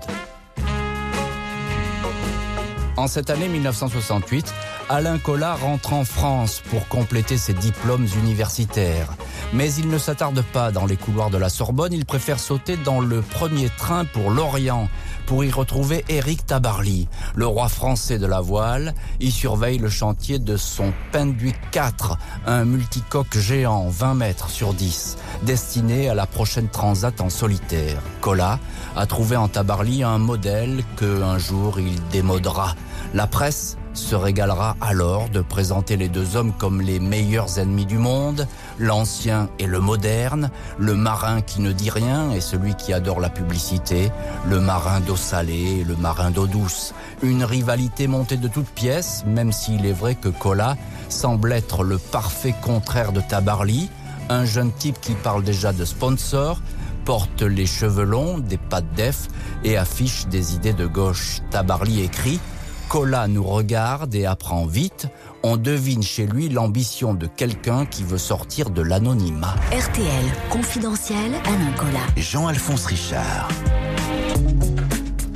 En 2.97 3.07
cette 3.07 3.29
année 3.29 3.47
1968, 3.47 4.53
Alain 4.89 5.17
Collat 5.17 5.55
rentre 5.55 5.91
en 5.91 6.05
France 6.05 6.61
pour 6.69 6.87
compléter 6.87 7.35
ses 7.37 7.53
diplômes 7.53 8.07
universitaires. 8.19 9.09
Mais 9.51 9.73
il 9.73 9.89
ne 9.89 9.97
s'attarde 9.97 10.41
pas 10.53 10.71
dans 10.71 10.85
les 10.85 10.95
couloirs 10.95 11.29
de 11.29 11.37
la 11.37 11.49
Sorbonne, 11.49 11.91
il 11.91 12.05
préfère 12.05 12.39
sauter 12.39 12.77
dans 12.77 13.01
le 13.01 13.21
premier 13.21 13.69
train 13.69 14.05
pour 14.05 14.31
l'Orient 14.31 14.87
pour 15.25 15.43
y 15.43 15.51
retrouver 15.51 16.05
Éric 16.07 16.45
Tabarly, 16.45 17.09
le 17.35 17.45
roi 17.45 17.67
français 17.67 18.17
de 18.17 18.25
la 18.25 18.39
voile. 18.39 18.93
Il 19.19 19.33
surveille 19.33 19.77
le 19.77 19.89
chantier 19.89 20.39
de 20.39 20.55
son 20.55 20.93
Penduic 21.11 21.57
4, 21.71 22.17
un 22.45 22.63
multicoque 22.63 23.37
géant 23.37 23.89
20 23.89 24.13
mètres 24.13 24.49
sur 24.49 24.73
10, 24.73 25.17
destiné 25.43 26.07
à 26.07 26.15
la 26.15 26.27
prochaine 26.27 26.69
transat 26.69 27.19
en 27.19 27.29
solitaire. 27.29 28.01
Collat 28.21 28.57
a 28.95 29.05
trouvé 29.05 29.35
en 29.35 29.49
Tabarly 29.49 30.03
un 30.03 30.17
modèle 30.17 30.83
que 30.95 31.21
un 31.21 31.37
jour 31.37 31.77
il 31.77 32.01
démodera. 32.09 32.73
La 33.13 33.25
presse 33.25 33.77
se 33.93 34.15
régalera 34.15 34.75
alors 34.79 35.29
de 35.29 35.41
présenter 35.41 35.97
les 35.97 36.09
deux 36.09 36.35
hommes 36.35 36.53
comme 36.57 36.81
les 36.81 36.99
meilleurs 36.99 37.57
ennemis 37.57 37.85
du 37.85 37.97
monde, 37.97 38.47
l'ancien 38.77 39.49
et 39.59 39.65
le 39.65 39.79
moderne, 39.79 40.51
le 40.77 40.93
marin 40.93 41.41
qui 41.41 41.61
ne 41.61 41.71
dit 41.71 41.89
rien 41.89 42.31
et 42.31 42.41
celui 42.41 42.75
qui 42.75 42.93
adore 42.93 43.19
la 43.19 43.29
publicité, 43.29 44.11
le 44.47 44.59
marin 44.59 44.99
d'eau 44.99 45.15
salée 45.15 45.79
et 45.79 45.83
le 45.83 45.95
marin 45.95 46.31
d'eau 46.31 46.47
douce. 46.47 46.93
Une 47.23 47.43
rivalité 47.43 48.07
montée 48.07 48.37
de 48.37 48.47
toutes 48.47 48.69
pièces, 48.69 49.23
même 49.25 49.51
s'il 49.51 49.85
est 49.85 49.93
vrai 49.93 50.15
que 50.15 50.29
Cola 50.29 50.77
semble 51.09 51.53
être 51.53 51.83
le 51.83 51.97
parfait 51.97 52.55
contraire 52.61 53.13
de 53.13 53.21
Tabarly, 53.21 53.89
un 54.29 54.45
jeune 54.45 54.71
type 54.71 54.99
qui 55.01 55.13
parle 55.13 55.43
déjà 55.43 55.73
de 55.73 55.85
sponsor, 55.85 56.61
porte 57.05 57.41
les 57.41 57.65
cheveux 57.65 58.03
longs, 58.03 58.37
des 58.37 58.57
pattes 58.57 58.93
d'ef 58.93 59.27
et 59.63 59.77
affiche 59.77 60.27
des 60.27 60.55
idées 60.55 60.73
de 60.73 60.85
gauche. 60.85 61.39
Tabarly 61.49 62.01
écrit 62.01 62.39
Cola 62.89 63.27
nous 63.27 63.43
regarde 63.43 64.15
et 64.15 64.25
apprend 64.25 64.65
vite. 64.65 65.07
On 65.43 65.57
devine 65.57 66.01
chez 66.01 66.25
lui 66.25 66.47
l'ambition 66.47 67.13
de 67.13 67.27
quelqu'un 67.27 67.85
qui 67.85 68.03
veut 68.03 68.17
sortir 68.17 68.69
de 68.69 68.81
l'anonymat. 68.81 69.55
RTL, 69.71 70.25
confidentiel, 70.49 71.33
Alain 71.45 71.71
Cola. 71.77 71.99
Jean-Alphonse 72.15 72.85
Richard. 72.85 73.49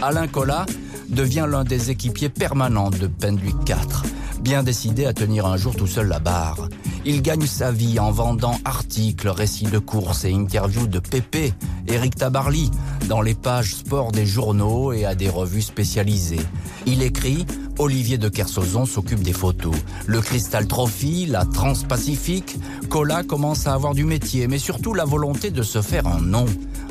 Alain 0.01 0.27
Cola 0.27 0.65
devient 1.09 1.45
l'un 1.49 1.65
des 1.65 1.91
équipiers 1.91 2.29
permanents 2.29 2.89
de 2.89 3.07
Penduic 3.07 3.55
4, 3.65 4.03
bien 4.41 4.63
décidé 4.63 5.05
à 5.05 5.13
tenir 5.13 5.45
un 5.45 5.57
jour 5.57 5.75
tout 5.75 5.87
seul 5.87 6.07
la 6.07 6.19
barre. 6.19 6.67
Il 7.05 7.21
gagne 7.21 7.45
sa 7.45 7.71
vie 7.71 7.99
en 7.99 8.11
vendant 8.11 8.57
articles, 8.65 9.29
récits 9.29 9.65
de 9.65 9.79
courses 9.79 10.25
et 10.25 10.33
interviews 10.33 10.87
de 10.87 10.99
Pépé, 10.99 11.53
Eric 11.87 12.15
Tabarly, 12.15 12.71
dans 13.07 13.21
les 13.21 13.35
pages 13.35 13.75
sport 13.75 14.11
des 14.11 14.25
journaux 14.25 14.93
et 14.93 15.05
à 15.05 15.15
des 15.15 15.29
revues 15.29 15.61
spécialisées. 15.61 16.45
Il 16.85 17.03
écrit 17.03 17.45
Olivier 17.81 18.19
de 18.19 18.29
Kersauzon 18.29 18.85
s'occupe 18.85 19.23
des 19.23 19.33
photos. 19.33 19.73
Le 20.05 20.21
Crystal 20.21 20.67
Trophy, 20.67 21.25
la 21.25 21.45
Transpacifique, 21.45 22.59
Cola 22.89 23.23
commence 23.23 23.65
à 23.65 23.73
avoir 23.73 23.95
du 23.95 24.05
métier, 24.05 24.47
mais 24.47 24.59
surtout 24.59 24.93
la 24.93 25.03
volonté 25.03 25.49
de 25.49 25.63
se 25.63 25.81
faire 25.81 26.05
un 26.05 26.21
nom. 26.21 26.45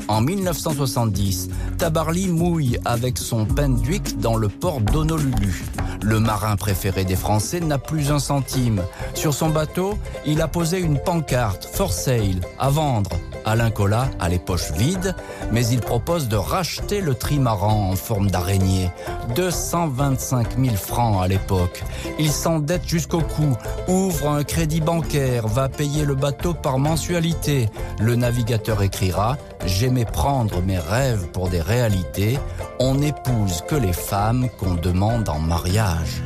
En 0.09 0.19
1970, 0.19 1.49
Tabarly 1.77 2.27
mouille 2.27 2.77
avec 2.83 3.17
son 3.17 3.45
Penduic 3.45 4.19
dans 4.19 4.35
le 4.35 4.49
port 4.49 4.81
d'Honolulu. 4.81 5.63
Le 6.01 6.19
marin 6.19 6.57
préféré 6.57 7.05
des 7.05 7.15
Français 7.15 7.61
n'a 7.61 7.77
plus 7.77 8.11
un 8.11 8.19
centime. 8.19 8.83
Sur 9.13 9.33
son 9.33 9.49
bateau, 9.49 9.97
il 10.25 10.41
a 10.41 10.49
posé 10.49 10.79
une 10.79 10.99
pancarte 10.99 11.69
For 11.71 11.93
sale 11.93 12.41
à 12.59 12.69
vendre. 12.69 13.11
Alain 13.45 13.71
Collat 13.71 14.09
a 14.19 14.29
les 14.29 14.39
poches 14.39 14.71
vides, 14.71 15.15
mais 15.51 15.67
il 15.67 15.79
propose 15.79 16.27
de 16.27 16.35
racheter 16.35 17.01
le 17.01 17.15
trimaran 17.15 17.91
en 17.91 17.95
forme 17.95 18.29
d'araignée. 18.29 18.89
225 19.35 20.59
000 20.59 20.75
francs 20.75 21.23
à 21.23 21.27
l'époque. 21.27 21.83
Il 22.19 22.31
s'endette 22.31 22.87
jusqu'au 22.87 23.21
cou, 23.21 23.57
ouvre 23.87 24.29
un 24.29 24.43
crédit 24.43 24.81
bancaire, 24.81 25.47
va 25.47 25.69
payer 25.69 26.05
le 26.05 26.15
bateau 26.15 26.53
par 26.53 26.79
mensualité. 26.79 27.69
Le 27.99 28.15
navigateur 28.15 28.81
écrira 28.81 29.37
J'aimais 29.65 30.05
prendre 30.05 30.61
mes 30.61 30.79
rêves 30.79 31.27
pour 31.31 31.49
des 31.49 31.61
réalités. 31.61 32.39
On 32.79 32.95
n'épouse 32.95 33.63
que 33.67 33.75
les 33.75 33.93
femmes 33.93 34.49
qu'on 34.59 34.73
demande 34.73 35.29
en 35.29 35.39
mariage. 35.39 36.21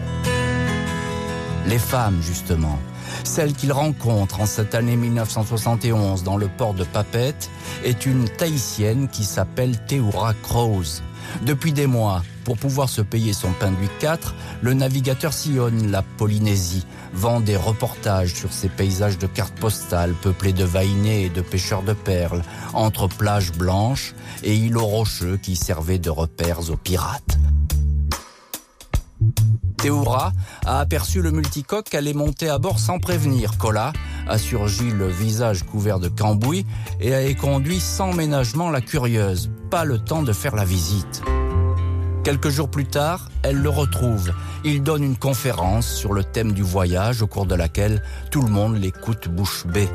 Les 1.68 1.80
femmes, 1.80 2.22
justement. 2.22 2.80
Celle 3.24 3.54
qu'il 3.54 3.72
rencontre 3.72 4.42
en 4.42 4.46
cette 4.46 4.76
année 4.76 4.96
1971 4.96 6.24
dans 6.24 6.38
le 6.38 6.48
port 6.48 6.74
de 6.74 6.84
Papette 6.84 7.50
est 7.84 8.06
une 8.06 8.28
Tahitienne 8.30 9.08
qui 9.10 9.24
s'appelle 9.24 9.78
Teura 9.88 10.34
Croze. 10.44 11.04
Depuis 11.44 11.74
des 11.74 11.88
mois, 11.88 12.24
pour 12.44 12.58
pouvoir 12.58 12.90
se 12.90 13.02
payer 13.02 13.34
son 13.34 13.52
pain 13.54 13.72
du 13.72 13.88
4, 14.00 14.36
le 14.62 14.74
navigateur 14.74 15.34
sillonne 15.34 15.92
la 15.92 16.04
Polynésie, 16.04 16.86
vend 17.14 17.40
des 17.40 17.58
reportages 17.58 18.34
sur 18.34 18.54
ces 18.54 18.70
paysages 18.70 19.18
de 19.18 19.28
cartes 19.28 19.56
postales 19.56 20.14
peuplés 20.14 20.54
de 20.54 20.64
vainés 20.64 21.26
et 21.26 21.30
de 21.30 21.42
pêcheurs 21.42 21.84
de 21.84 21.94
perles, 21.94 22.44
entre 22.74 23.08
plages 23.08 23.52
blanches 23.52 24.14
et 24.44 24.56
îlots 24.56 24.86
rocheux 24.86 25.38
qui 25.42 25.56
servaient 25.56 26.00
de 26.00 26.10
repères 26.10 26.70
aux 26.70 26.78
pirates. 26.78 27.40
Théoura 29.78 30.32
a 30.66 30.80
aperçu 30.80 31.22
le 31.22 31.32
multicoque 31.32 31.90
qu'elle 31.90 32.14
montée 32.16 32.50
à 32.50 32.58
bord 32.58 32.80
sans 32.80 33.00
prévenir. 33.00 33.58
Cola 33.58 33.94
a 34.28 34.38
surgi 34.38 34.90
le 34.90 35.08
visage 35.08 35.64
couvert 35.64 36.00
de 36.00 36.08
cambouis 36.08 36.66
et 37.00 37.14
a 37.14 37.22
éconduit 37.22 37.80
sans 37.80 38.14
ménagement 38.14 38.70
la 38.70 38.82
curieuse. 38.82 39.52
Pas 39.70 39.86
le 39.86 40.00
temps 40.00 40.24
de 40.24 40.34
faire 40.34 40.56
la 40.56 40.66
visite. 40.66 41.22
Quelques 42.24 42.50
jours 42.50 42.70
plus 42.70 42.88
tard, 42.88 43.30
elle 43.44 43.58
le 43.58 43.70
retrouve. 43.70 44.34
Il 44.64 44.82
donne 44.82 45.04
une 45.04 45.18
conférence 45.18 45.88
sur 45.88 46.12
le 46.12 46.24
thème 46.24 46.54
du 46.54 46.64
voyage 46.64 47.22
au 47.22 47.28
cours 47.28 47.46
de 47.46 47.54
laquelle 47.54 48.02
tout 48.32 48.42
le 48.42 48.50
monde 48.50 48.78
l'écoute 48.78 49.28
bouche 49.28 49.68
bée. 49.68 49.90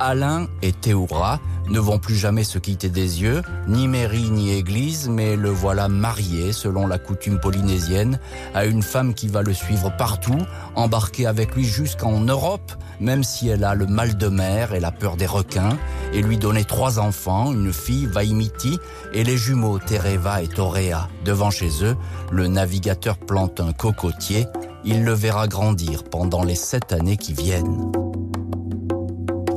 Alain 0.00 0.46
et 0.62 0.72
Théoura 0.72 1.40
ne 1.68 1.78
vont 1.78 1.98
plus 1.98 2.16
jamais 2.16 2.44
se 2.44 2.58
quitter 2.58 2.88
des 2.88 3.22
yeux, 3.22 3.42
ni 3.66 3.88
mairie 3.88 4.30
ni 4.30 4.52
église, 4.52 5.08
mais 5.08 5.36
le 5.36 5.50
voilà 5.50 5.88
marié, 5.88 6.52
selon 6.52 6.86
la 6.86 6.98
coutume 6.98 7.40
polynésienne, 7.40 8.20
à 8.54 8.66
une 8.66 8.82
femme 8.82 9.14
qui 9.14 9.28
va 9.28 9.42
le 9.42 9.52
suivre 9.52 9.94
partout, 9.96 10.38
embarquer 10.74 11.26
avec 11.26 11.54
lui 11.54 11.64
jusqu'en 11.64 12.20
Europe, 12.20 12.72
même 13.00 13.24
si 13.24 13.48
elle 13.48 13.64
a 13.64 13.74
le 13.74 13.86
mal 13.86 14.16
de 14.16 14.28
mer 14.28 14.74
et 14.74 14.80
la 14.80 14.92
peur 14.92 15.16
des 15.16 15.26
requins, 15.26 15.76
et 16.12 16.22
lui 16.22 16.38
donner 16.38 16.64
trois 16.64 16.98
enfants, 16.98 17.52
une 17.52 17.72
fille, 17.72 18.06
Vaimiti, 18.06 18.78
et 19.12 19.24
les 19.24 19.36
jumeaux 19.36 19.78
Tereva 19.78 20.42
et 20.42 20.48
Torea. 20.48 21.08
Devant 21.24 21.50
chez 21.50 21.70
eux, 21.82 21.96
le 22.30 22.46
navigateur 22.46 23.18
plante 23.18 23.60
un 23.60 23.72
cocotier, 23.72 24.46
il 24.84 25.04
le 25.04 25.12
verra 25.12 25.48
grandir 25.48 26.04
pendant 26.04 26.44
les 26.44 26.54
sept 26.54 26.92
années 26.92 27.16
qui 27.16 27.32
viennent. 27.32 27.90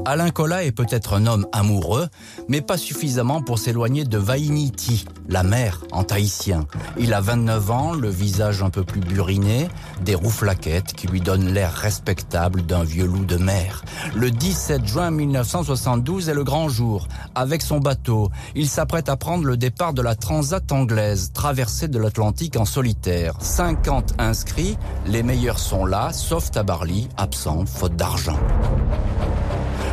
Alain 0.10 0.32
Cola 0.32 0.64
est 0.64 0.72
peut-être 0.72 1.14
un 1.14 1.28
homme 1.28 1.46
amoureux, 1.52 2.08
mais 2.48 2.62
pas 2.62 2.80
suffisamment 2.80 3.44
pour 3.44 3.60
s'éloigner 3.60 4.06
de 4.06 4.18
Vainiti, 4.18 5.06
la 5.28 5.44
mère 5.44 5.84
en 5.92 6.04
tahitien. 6.04 6.66
Il 6.98 7.14
a 7.14 7.22
29 7.22 7.70
ans, 7.70 7.94
le 7.94 8.10
visage 8.10 8.64
un 8.64 8.72
peu 8.72 8.84
plus 8.84 9.02
buriné, 9.02 9.70
des 10.04 10.16
rouflaquettes 10.16 10.94
qui 10.94 11.06
lui 11.06 11.22
donnent 11.22 11.54
l'air 11.54 11.72
respectable 11.72 12.64
d'un 12.64 12.84
vieux 12.84 13.06
loup 13.06 13.24
de 13.24 13.38
mer. 13.38 13.84
Le 14.16 14.32
17 14.32 14.84
juin 14.84 15.12
1972 15.12 16.28
est 16.28 16.34
le 16.34 16.44
grand 16.44 16.70
jour. 16.70 17.08
Avec 17.36 17.62
son 17.62 17.78
bateau, 17.78 18.32
il 18.56 18.68
s'apprête 18.68 19.10
à 19.10 19.16
prendre 19.16 19.44
le 19.44 19.58
départ 19.58 19.94
de 19.94 20.02
la 20.02 20.16
Transat 20.16 20.72
anglaise, 20.72 21.34
traversée 21.36 21.88
de 21.88 22.00
l'Atlantique 22.00 22.58
en 22.58 22.66
solitaire. 22.66 23.36
50 23.42 24.16
inscrits, 24.18 24.76
les 25.06 25.22
meilleurs 25.22 25.60
sont 25.60 25.86
là, 25.86 26.12
sauf 26.14 26.50
Tabarly, 26.50 27.10
absent, 27.16 27.68
faute 27.68 27.96
d'argent. 27.96 28.40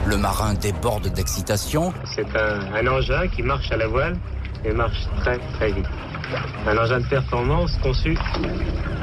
Le 0.07 0.17
marin 0.17 0.55
déborde 0.55 1.09
d'excitation. 1.09 1.93
C'est 2.15 2.29
un, 2.37 2.87
engin 2.87 3.27
qui 3.27 3.43
marche 3.43 3.73
à 3.73 3.77
la 3.77 3.89
voile 3.89 4.17
et 4.65 4.73
marche 4.73 5.07
très 5.19 5.39
très 5.55 5.73
vite. 5.73 5.87
Un 6.67 6.79
engin 6.79 7.01
de 7.01 7.07
performance 7.07 7.77
conçu 7.83 8.17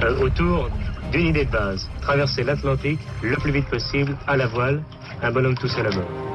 euh, 0.02 0.20
autour 0.22 0.70
d'une 1.12 1.28
idée 1.28 1.44
de 1.44 1.52
base. 1.52 1.90
Traverser 2.02 2.44
l'Atlantique 2.44 3.00
le 3.22 3.36
plus 3.36 3.52
vite 3.52 3.68
possible 3.68 4.16
à 4.28 4.38
la 4.38 4.48
voile, 4.48 4.82
un 5.22 5.32
bonhomme 5.32 5.58
tout 5.58 5.68
seul 5.68 5.88
à 5.88 5.90
bord. 5.90 6.33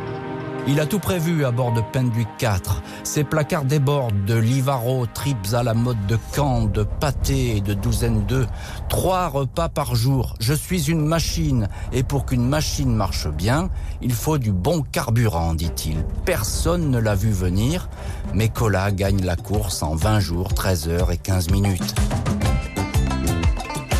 Il 0.71 0.81
a 0.81 0.87
tout 0.87 0.99
prévu 0.99 1.47
à 1.47 1.51
bord 1.51 1.73
de 1.73 1.81
Penduic 1.81 2.29
4. 2.37 2.83
Ses 3.03 3.25
placards 3.25 3.65
débordent 3.65 4.27
de 4.27 4.35
livaro, 4.35 5.07
tripes 5.07 5.55
à 5.55 5.63
la 5.63 5.73
mode 5.73 6.07
de 6.07 6.19
Caen, 6.35 6.67
de 6.67 6.83
pâté 6.83 7.57
et 7.57 7.61
de 7.63 7.73
douzaine 7.73 8.27
d'œufs. 8.27 8.47
Trois 8.91 9.29
repas 9.29 9.71
par 9.71 9.95
jour. 9.95 10.35
Je 10.41 10.53
suis 10.53 10.91
une 10.91 11.07
machine. 11.07 11.69
Et 11.93 12.03
pour 12.03 12.27
qu'une 12.27 12.47
machine 12.47 12.95
marche 12.95 13.29
bien, 13.29 13.71
il 14.03 14.13
faut 14.13 14.37
du 14.37 14.53
bon 14.53 14.83
carburant, 14.83 15.55
dit-il. 15.55 16.05
Personne 16.27 16.91
ne 16.91 16.99
l'a 16.99 17.15
vu 17.15 17.31
venir, 17.31 17.89
mais 18.35 18.51
Cola 18.51 18.93
gagne 18.93 19.25
la 19.25 19.37
course 19.37 19.83
en 19.83 19.95
20 19.95 20.21
jours, 20.21 20.53
13 20.53 20.89
heures 20.89 21.13
et 21.13 21.19
15 21.19 21.51
minutes. 21.51 21.95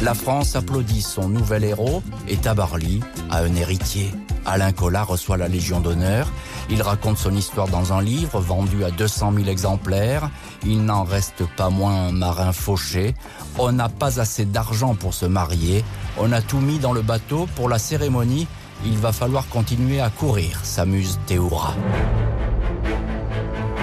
La 0.01 0.15
France 0.15 0.55
applaudit 0.55 1.03
son 1.03 1.29
nouvel 1.29 1.65
héros 1.65 2.05
et 2.29 2.37
Tabarly 2.37 3.01
a 3.31 3.39
un 3.39 3.55
héritier. 3.57 4.13
Alain 4.47 4.71
Collat 4.71 5.03
reçoit 5.03 5.37
la 5.37 5.49
Légion 5.49 5.81
d'honneur. 5.81 6.31
Il 6.71 6.83
raconte 6.83 7.19
son 7.19 7.35
histoire 7.35 7.67
dans 7.67 7.93
un 7.93 8.01
livre 8.01 8.39
vendu 8.39 8.85
à 8.85 8.93
200 8.93 9.33
000 9.35 9.49
exemplaires. 9.49 10.31
Il 10.65 10.85
n'en 10.85 11.03
reste 11.03 11.45
pas 11.57 11.69
moins 11.69 12.09
un 12.09 12.13
marin 12.13 12.53
fauché. 12.53 13.17
On 13.59 13.73
n'a 13.73 13.89
pas 13.89 14.21
assez 14.21 14.45
d'argent 14.45 14.95
pour 14.95 15.15
se 15.15 15.27
marier. 15.27 15.85
On 16.17 16.31
a 16.31 16.43
tout 16.43 16.61
mis 16.61 16.79
dans 16.79 16.93
le 16.93 17.03
bateau. 17.03 17.49
Pour 17.57 17.69
la 17.69 17.81
cérémonie, 17.81 18.47
il 18.87 18.97
va 18.99 19.11
falloir 19.11 19.49
continuer 19.49 20.01
à 20.01 20.11
courir, 20.11 20.61
s'amuse 20.63 21.19
Théoura. 21.27 21.75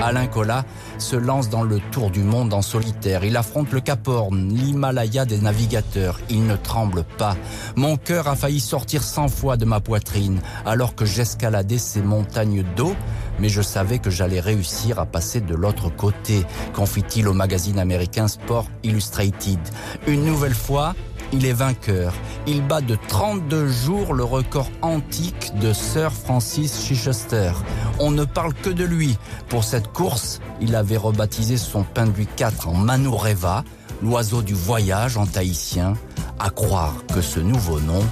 Alain 0.04 0.28
Collat 0.28 0.66
se 0.98 1.16
lance 1.16 1.50
dans 1.50 1.64
le 1.64 1.80
tour 1.92 2.12
du 2.12 2.22
monde 2.22 2.54
en 2.54 2.62
solitaire. 2.62 3.24
Il 3.24 3.38
affronte 3.38 3.72
le 3.72 3.80
Cap 3.80 4.08
Horn, 4.08 4.50
l'Himalaya 4.54 5.26
des 5.26 5.40
navigateurs. 5.40 6.20
Il 6.30 6.46
ne 6.46 6.56
tremble 6.56 7.04
pas. 7.18 7.36
Mon 7.76 7.98
cœur 7.98 8.28
a 8.28 8.36
failli 8.36 8.60
sortir 8.60 9.04
cent 9.04 9.28
fois 9.28 9.58
de 9.58 9.66
ma 9.66 9.80
poitrine 9.80 10.40
alors 10.66 10.96
que 10.96 11.06
j'escaladais 11.06 11.78
ces 11.78 12.02
montagnes 12.02 12.64
d'eau, 12.76 12.96
mais 13.40 13.50
je 13.50 13.62
savais 13.62 14.00
que 14.00 14.10
j'allais 14.10 14.40
réussir 14.40 15.00
à 15.00 15.06
passer 15.06 15.42
de 15.42 15.56
l'autre 15.56 15.90
côté, 15.90 16.46
confie-t-il 16.74 17.28
au 17.28 17.34
magazine 17.34 17.80
américain 17.80 18.28
Sport 18.28 18.68
Illustrated. 18.84 19.60
Une 20.08 20.26
nouvelle 20.26 20.54
fois, 20.54 20.94
il 21.36 21.46
est 21.46 21.54
vainqueur. 21.54 22.14
Il 22.48 22.66
bat 22.66 22.82
de 22.82 22.98
32 23.08 23.68
jours 23.68 24.14
le 24.14 24.24
record 24.24 24.70
antique 24.82 25.52
de 25.60 25.74
Sir 25.74 26.12
Francis 26.12 26.86
Chichester. 26.86 27.52
On 28.00 28.12
ne 28.12 28.24
parle 28.24 28.54
que 28.54 28.70
de 28.70 28.84
lui. 28.84 29.18
Pour 29.50 29.64
cette 29.64 29.92
course, 29.92 30.40
il 30.62 30.76
avait 30.76 30.98
rebaptisé 30.98 31.58
son 31.58 31.84
Pinduit 31.84 32.28
4 32.36 32.70
en 32.70 32.74
Manureva, 32.74 33.64
l'oiseau 34.02 34.42
du 34.42 34.54
voyage 34.54 35.18
en 35.18 35.26
tahitien, 35.26 35.94
à 36.40 36.50
croire 36.50 36.94
que 37.14 37.22
ce 37.22 37.40
nouveau 37.40 37.80
nom 37.80 38.04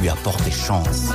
lui 0.00 0.08
a 0.08 0.14
porté 0.16 0.50
chance. 0.50 1.10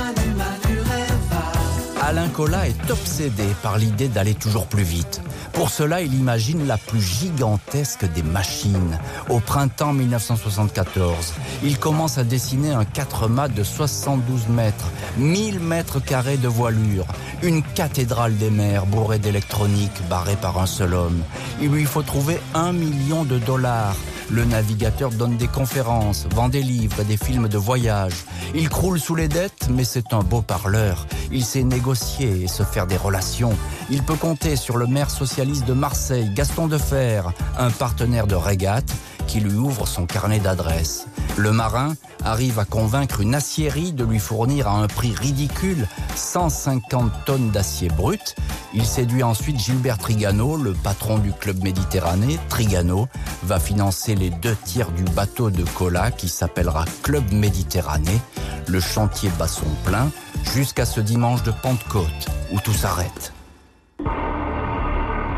Alain 2.08 2.30
Collat 2.30 2.68
est 2.68 2.90
obsédé 2.90 3.44
par 3.62 3.76
l'idée 3.76 4.08
d'aller 4.08 4.32
toujours 4.32 4.66
plus 4.66 4.82
vite. 4.82 5.20
Pour 5.52 5.68
cela, 5.68 6.00
il 6.00 6.14
imagine 6.14 6.66
la 6.66 6.78
plus 6.78 7.02
gigantesque 7.02 8.10
des 8.14 8.22
machines. 8.22 8.98
Au 9.28 9.40
printemps 9.40 9.92
1974, 9.92 11.34
il 11.62 11.78
commence 11.78 12.16
à 12.16 12.24
dessiner 12.24 12.70
un 12.70 12.86
4 12.86 13.28
mâts 13.28 13.48
de 13.48 13.62
72 13.62 14.48
mètres, 14.48 14.90
1000 15.18 15.60
mètres 15.60 16.00
carrés 16.00 16.38
de 16.38 16.48
voilure, 16.48 17.04
une 17.42 17.62
cathédrale 17.62 18.38
des 18.38 18.48
mers 18.48 18.86
bourrée 18.86 19.18
d'électronique 19.18 20.00
barrée 20.08 20.36
par 20.40 20.58
un 20.58 20.66
seul 20.66 20.94
homme. 20.94 21.22
Il 21.60 21.68
lui 21.68 21.84
faut 21.84 22.00
trouver 22.00 22.40
un 22.54 22.72
million 22.72 23.24
de 23.24 23.38
dollars. 23.38 23.96
Le 24.30 24.44
navigateur 24.44 25.10
donne 25.10 25.36
des 25.36 25.48
conférences, 25.48 26.26
vend 26.34 26.48
des 26.48 26.62
livres 26.62 27.00
et 27.00 27.04
des 27.04 27.16
films 27.16 27.48
de 27.48 27.56
voyage. 27.56 28.24
Il 28.54 28.68
croule 28.68 29.00
sous 29.00 29.14
les 29.14 29.28
dettes, 29.28 29.68
mais 29.70 29.84
c'est 29.84 30.12
un 30.12 30.22
beau 30.22 30.42
parleur. 30.42 31.06
Il 31.32 31.44
sait 31.44 31.62
négocier 31.62 32.42
et 32.42 32.48
se 32.48 32.62
faire 32.62 32.86
des 32.86 32.96
relations. 32.96 33.56
Il 33.90 34.02
peut 34.02 34.16
compter 34.16 34.56
sur 34.56 34.76
le 34.76 34.86
maire 34.86 35.10
socialiste 35.10 35.66
de 35.66 35.72
Marseille, 35.72 36.30
Gaston 36.34 36.66
Defer, 36.66 37.22
un 37.58 37.70
partenaire 37.70 38.26
de 38.26 38.34
régate 38.34 38.92
qui 39.28 39.38
lui 39.38 39.54
ouvre 39.54 39.86
son 39.86 40.06
carnet 40.06 40.40
d'adresses. 40.40 41.06
Le 41.36 41.52
marin 41.52 41.94
arrive 42.24 42.58
à 42.58 42.64
convaincre 42.64 43.20
une 43.20 43.36
aciérie 43.36 43.92
de 43.92 44.04
lui 44.04 44.18
fournir 44.18 44.66
à 44.66 44.72
un 44.72 44.88
prix 44.88 45.14
ridicule 45.14 45.86
150 46.16 47.12
tonnes 47.26 47.50
d'acier 47.50 47.88
brut. 47.88 48.34
Il 48.74 48.84
séduit 48.84 49.22
ensuite 49.22 49.60
Gilbert 49.60 49.98
Trigano, 49.98 50.56
le 50.56 50.72
patron 50.72 51.18
du 51.18 51.32
club 51.32 51.62
Méditerranée. 51.62 52.38
Trigano 52.48 53.06
va 53.44 53.60
financer 53.60 54.16
les 54.16 54.30
deux 54.30 54.56
tiers 54.64 54.90
du 54.90 55.04
bateau 55.04 55.50
de 55.50 55.62
Cola 55.62 56.10
qui 56.10 56.28
s'appellera 56.28 56.84
Club 57.02 57.32
Méditerranée. 57.32 58.20
Le 58.66 58.80
chantier 58.80 59.30
bat 59.38 59.46
son 59.46 59.68
plein 59.84 60.10
jusqu'à 60.54 60.86
ce 60.86 61.00
dimanche 61.00 61.42
de 61.42 61.52
Pentecôte 61.52 62.26
où 62.52 62.58
tout 62.60 62.74
s'arrête. 62.74 63.32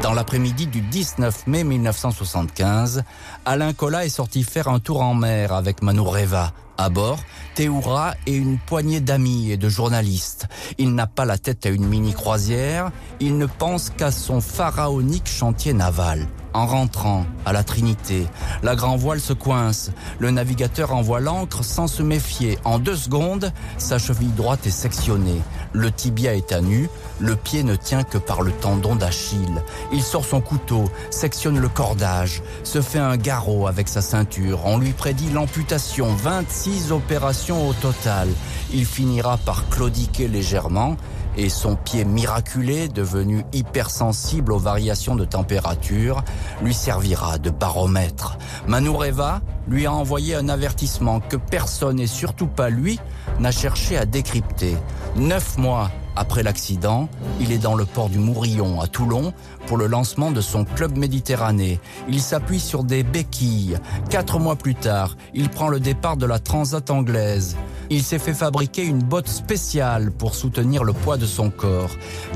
Dans 0.03 0.15
l'après-midi 0.15 0.67
du 0.67 0.81
19 0.81 1.47
mai 1.47 1.63
1975, 1.63 3.03
Alain 3.45 3.75
Collat 3.75 4.07
est 4.07 4.09
sorti 4.09 4.43
faire 4.45 4.69
un 4.69 4.79
tour 4.79 5.03
en 5.03 5.15
mer 5.15 5.53
avec 5.53 5.83
Manureva. 5.83 6.53
À 6.81 6.89
bord, 6.89 7.19
Théoura 7.57 8.15
et 8.27 8.35
une 8.35 8.57
poignée 8.57 9.01
d'amis 9.01 9.51
et 9.51 9.59
de 9.59 9.69
journalistes. 9.69 10.47
Il 10.79 10.95
n'a 10.95 11.07
pas 11.07 11.27
la 11.27 11.37
tête 11.37 11.67
à 11.67 11.69
une 11.69 11.87
mini-croisière, 11.87 12.91
il 13.21 13.37
ne 13.37 13.45
pense 13.45 13.91
qu'à 13.91 14.11
son 14.11 14.41
pharaonique 14.41 15.29
chantier 15.29 15.75
naval. 15.75 16.27
En 16.53 16.67
rentrant 16.67 17.27
à 17.47 17.53
la 17.53 17.63
Trinité, 17.63 18.27
la 18.65 18.75
grand 18.75 18.97
voile 18.97 19.21
se 19.21 19.33
coince. 19.33 19.93
Le 20.19 20.33
navigateur 20.33 20.93
envoie 20.93 21.21
l'ancre 21.21 21.63
sans 21.63 21.87
se 21.87 22.03
méfier. 22.03 22.59
En 22.65 22.81
deux 22.81 22.97
secondes, 22.97 23.53
sa 23.79 23.99
cheville 23.99 24.33
droite 24.35 24.67
est 24.67 24.71
sectionnée. 24.71 25.41
Le 25.73 25.93
tibia 25.93 26.35
est 26.35 26.51
à 26.51 26.61
nu, 26.61 26.89
le 27.21 27.37
pied 27.37 27.63
ne 27.63 27.77
tient 27.77 28.03
que 28.03 28.19
par 28.19 28.43
le 28.43 28.51
tendon 28.51 28.97
d'Achille. 28.97 29.63
Il 29.93 30.03
sort 30.03 30.25
son 30.25 30.41
couteau, 30.41 30.91
sectionne 31.11 31.61
le 31.61 31.69
cordage, 31.69 32.43
se 32.65 32.81
fait 32.81 32.99
un 32.99 33.17
garrot 33.17 33.69
avec 33.69 33.87
sa 33.87 34.03
ceinture. 34.03 34.63
On 34.65 34.79
lui 34.79 34.93
prédit 34.93 35.31
l'amputation, 35.31 36.09
26 36.13 36.70
opérations 36.93 37.69
au 37.69 37.73
total. 37.73 38.29
Il 38.73 38.85
finira 38.85 39.37
par 39.39 39.69
claudiquer 39.69 40.29
légèrement 40.29 40.97
et 41.37 41.49
son 41.49 41.77
pied 41.77 42.05
miraculé, 42.05 42.89
devenu 42.89 43.45
hypersensible 43.53 44.53
aux 44.53 44.59
variations 44.59 45.15
de 45.15 45.25
température, 45.25 46.25
lui 46.63 46.75
servira 46.75 47.39
de 47.39 47.51
baromètre. 47.51 48.37
Manureva 48.67 49.41
lui 49.69 49.87
a 49.87 49.93
envoyé 49.93 50.35
un 50.35 50.49
avertissement 50.49 51.21
que 51.21 51.37
personne, 51.37 52.01
et 52.01 52.07
surtout 52.07 52.49
pas 52.49 52.69
lui, 52.69 52.99
n'a 53.39 53.53
cherché 53.53 53.97
à 53.97 54.07
décrypter. 54.07 54.77
Neuf 55.17 55.57
mois 55.57 55.91
après 56.17 56.43
l'accident, 56.43 57.09
il 57.41 57.53
est 57.53 57.59
dans 57.59 57.75
le 57.75 57.87
port 57.87 58.09
du 58.09 58.19
Mourillon 58.19 58.81
à 58.81 58.89
Toulon 58.89 59.33
pour 59.71 59.79
le 59.79 59.87
lancement 59.87 60.33
de 60.33 60.41
son 60.41 60.65
club 60.65 60.99
Méditerranée. 60.99 61.79
Il 62.09 62.21
s'appuie 62.21 62.59
sur 62.59 62.83
des 62.83 63.05
béquilles. 63.05 63.79
Quatre 64.09 64.41
mois 64.41 64.57
plus 64.57 64.75
tard, 64.75 65.17
il 65.33 65.49
prend 65.49 65.69
le 65.69 65.79
départ 65.79 66.17
de 66.17 66.27
la 66.27 66.41
Transat 66.41 66.91
anglaise. 66.91 67.57
Il 67.89 68.03
s'est 68.03 68.19
fait 68.19 68.35
fabriquer 68.35 68.85
une 68.85 69.01
botte 69.01 69.29
spéciale 69.29 70.11
pour 70.11 70.35
soutenir 70.35 70.83
le 70.83 70.93
poids 70.93 71.17
de 71.19 71.27
son 71.27 71.51
corps. 71.51 71.91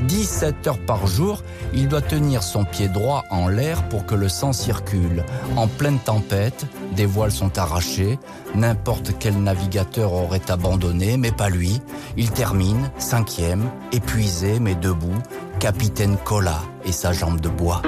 17 0.06 0.66
heures 0.68 0.86
par 0.86 1.08
jour, 1.08 1.42
il 1.74 1.88
doit 1.88 2.02
tenir 2.02 2.44
son 2.44 2.64
pied 2.64 2.86
droit 2.86 3.24
en 3.32 3.48
l'air 3.48 3.88
pour 3.88 4.06
que 4.06 4.14
le 4.14 4.28
sang 4.28 4.52
circule. 4.52 5.24
En 5.56 5.66
pleine 5.66 5.98
tempête, 5.98 6.66
des 6.94 7.06
voiles 7.06 7.32
sont 7.32 7.58
arrachées. 7.58 8.16
N'importe 8.54 9.10
quel 9.18 9.42
navigateur 9.42 10.12
aurait 10.12 10.50
abandonné, 10.52 11.16
mais 11.16 11.32
pas 11.32 11.50
lui. 11.50 11.80
Il 12.16 12.30
termine, 12.30 12.92
cinquième, 12.98 13.68
épuisé 13.90 14.60
mais 14.60 14.76
debout, 14.76 15.20
capitaine 15.58 16.16
Cola 16.24 16.60
et 16.84 16.92
sa 16.92 17.12
jambe 17.12 17.40
de 17.40 17.48
bois. 17.48 17.82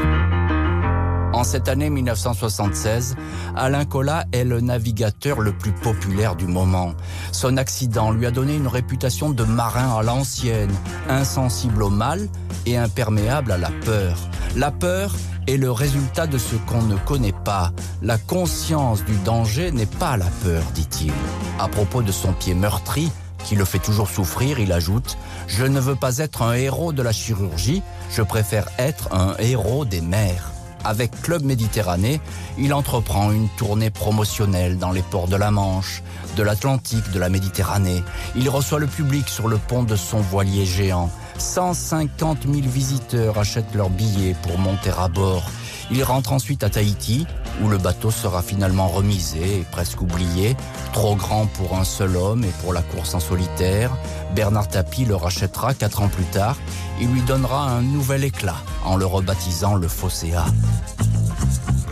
En 1.33 1.44
cette 1.44 1.68
année 1.68 1.90
1976, 1.90 3.14
Alain 3.55 3.85
Collat 3.85 4.24
est 4.33 4.44
le 4.44 4.62
navigateur 4.62 5.40
le 5.40 5.52
plus 5.52 5.72
populaire 5.72 6.35
du 6.35 6.46
moment. 6.46 6.94
Son 7.31 7.59
accident 7.59 8.11
lui 8.11 8.24
a 8.24 8.31
donné 8.31 8.57
une 8.57 8.68
réputation 8.68 9.31
de 9.31 9.44
marin 9.44 9.98
à 9.98 10.02
l'ancienne, 10.02 10.72
insensible 11.11 11.83
au 11.83 11.90
mal 11.90 12.29
et 12.64 12.79
imperméable 12.79 13.52
à 13.52 13.59
la 13.59 13.70
peur. 13.85 14.16
La 14.57 14.70
peur 14.70 15.14
est 15.46 15.59
le 15.59 15.70
résultat 15.70 16.26
de 16.26 16.38
ce 16.38 16.57
qu'on 16.57 16.83
ne 16.83 16.96
connaît 16.96 17.35
pas. 17.44 17.70
La 18.00 18.16
conscience 18.16 19.05
du 19.05 19.16
danger 19.18 19.72
n'est 19.72 19.85
pas 19.85 20.16
la 20.16 20.31
peur, 20.42 20.62
dit-il. 20.74 21.12
À 21.59 21.68
propos 21.68 22.02
de 22.02 22.12
son 22.12 22.33
pied 22.33 22.55
meurtri, 22.55 23.11
qui 23.47 23.55
le 23.55 23.65
fait 23.65 23.79
toujours 23.79 24.11
souffrir, 24.11 24.59
il 24.59 24.73
ajoute⁇ 24.73 25.11
Je 25.47 25.65
ne 25.65 25.79
veux 25.79 25.95
pas 25.95 26.19
être 26.19 26.43
un 26.43 26.55
héros 26.55 26.93
de 26.93 27.01
la 27.01 27.13
chirurgie, 27.13 27.83
je 28.11 28.23
préfère 28.23 28.69
être 28.79 29.15
un 29.15 29.37
héros 29.39 29.85
des 29.85 30.01
mers⁇ 30.01 30.51
avec 30.87 31.21
Club 31.21 31.43
Méditerranée, 31.43 32.21
il 32.59 32.73
entreprend 32.73 33.33
une 33.33 33.49
tournée 33.49 33.91
promotionnelle 33.91 34.79
dans 34.79 34.93
les 34.93 35.03
ports 35.03 35.27
de 35.27 35.35
la 35.35 35.51
Manche, 35.51 36.03
de 36.37 36.45
l'Atlantique, 36.45 37.11
de 37.11 37.19
la 37.19 37.29
Méditerranée. 37.29 38.05
Il 38.37 38.49
reçoit 38.49 38.79
le 38.79 38.87
public 38.87 39.29
sur 39.29 39.49
le 39.49 39.59
pont 39.59 39.83
de 39.83 39.97
son 39.97 40.21
voilier 40.21 40.65
géant. 40.65 41.11
150 41.39 42.45
000 42.45 42.69
visiteurs 42.69 43.37
achètent 43.37 43.75
leurs 43.75 43.91
billets 43.91 44.37
pour 44.43 44.59
monter 44.59 44.91
à 44.97 45.09
bord. 45.09 45.51
Il 45.90 46.03
rentre 46.03 46.33
ensuite 46.33 46.64
à 46.64 46.70
Tahiti, 46.70 47.27
où 47.62 47.68
le 47.68 47.79
bateau 47.79 48.11
sera 48.11 48.42
finalement 48.42 48.88
remisé 48.88 49.61
et 49.61 49.66
presque 49.70 50.03
oublié, 50.03 50.57
trop 50.92 51.14
grand 51.14 51.46
pour 51.46 51.79
un 51.79 51.85
seul 51.85 52.16
homme 52.16 52.44
et 52.44 52.53
pour 52.62 52.72
la 52.72 52.83
course 52.83 53.14
en 53.14 53.20
solitaire. 53.20 53.96
Bernard 54.35 54.68
Tapie 54.68 55.05
le 55.05 55.14
rachètera 55.14 55.75
quatre 55.75 56.03
ans 56.03 56.09
plus 56.09 56.25
tard 56.25 56.57
et 57.01 57.05
lui 57.05 57.22
donnera 57.22 57.70
un 57.70 57.83
nouvel 57.83 58.25
éclat 58.25 58.57
en 58.85 58.96
le 58.96 59.07
rebaptisant 59.07 59.77
le 59.77 59.88
Fosséa. 59.88 60.44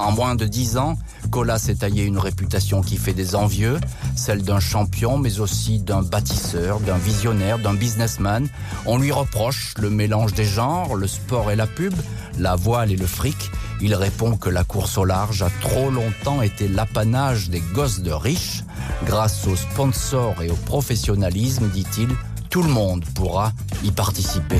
En 0.00 0.11
moins 0.11 0.35
de 0.35 0.44
dix 0.44 0.76
ans, 0.76 0.98
Colas 1.30 1.59
s'est 1.59 1.76
taillé 1.76 2.04
une 2.04 2.18
réputation 2.18 2.83
qui 2.83 2.96
fait 2.96 3.14
des 3.14 3.35
envieux, 3.35 3.80
celle 4.16 4.42
d'un 4.42 4.61
champion, 4.61 5.18
mais 5.18 5.40
aussi 5.40 5.78
d'un 5.78 6.02
bâtisseur, 6.02 6.80
d'un 6.80 6.98
visionnaire, 6.98 7.59
d'un 7.59 7.74
businessman. 7.74 8.48
On 8.87 8.98
lui 8.98 9.12
reproche 9.12 9.74
le 9.78 9.90
mélange 9.90 10.35
des 10.35 10.44
genres, 10.44 10.94
le 10.94 11.07
sport 11.07 11.50
et 11.50 11.57
la 11.57 11.66
pub, 11.66 11.94
la 12.38 12.54
voile 12.54 12.92
et 12.92 12.96
le 12.96 13.07
fric. 13.07 13.50
Il 13.87 13.94
répond 13.94 14.38
que 14.38 14.49
la 14.49 14.64
course 14.64 14.97
au 14.97 15.05
large 15.05 15.42
a 15.42 15.51
trop 15.61 15.90
longtemps 15.90 16.40
été 16.40 16.68
l'apanage 16.68 17.51
des 17.51 17.61
gosses 17.61 18.01
de 18.01 18.12
riches. 18.12 18.64
Grâce 19.05 19.47
aux 19.47 19.57
sponsors 19.57 20.42
et 20.42 20.49
au 20.49 20.55
professionnalisme, 20.55 21.68
dit-il, 21.68 22.09
Tout 22.49 22.62
le 22.62 22.70
monde 22.70 23.05
pourra 23.14 23.53
y 23.85 23.90
participer. 23.90 24.57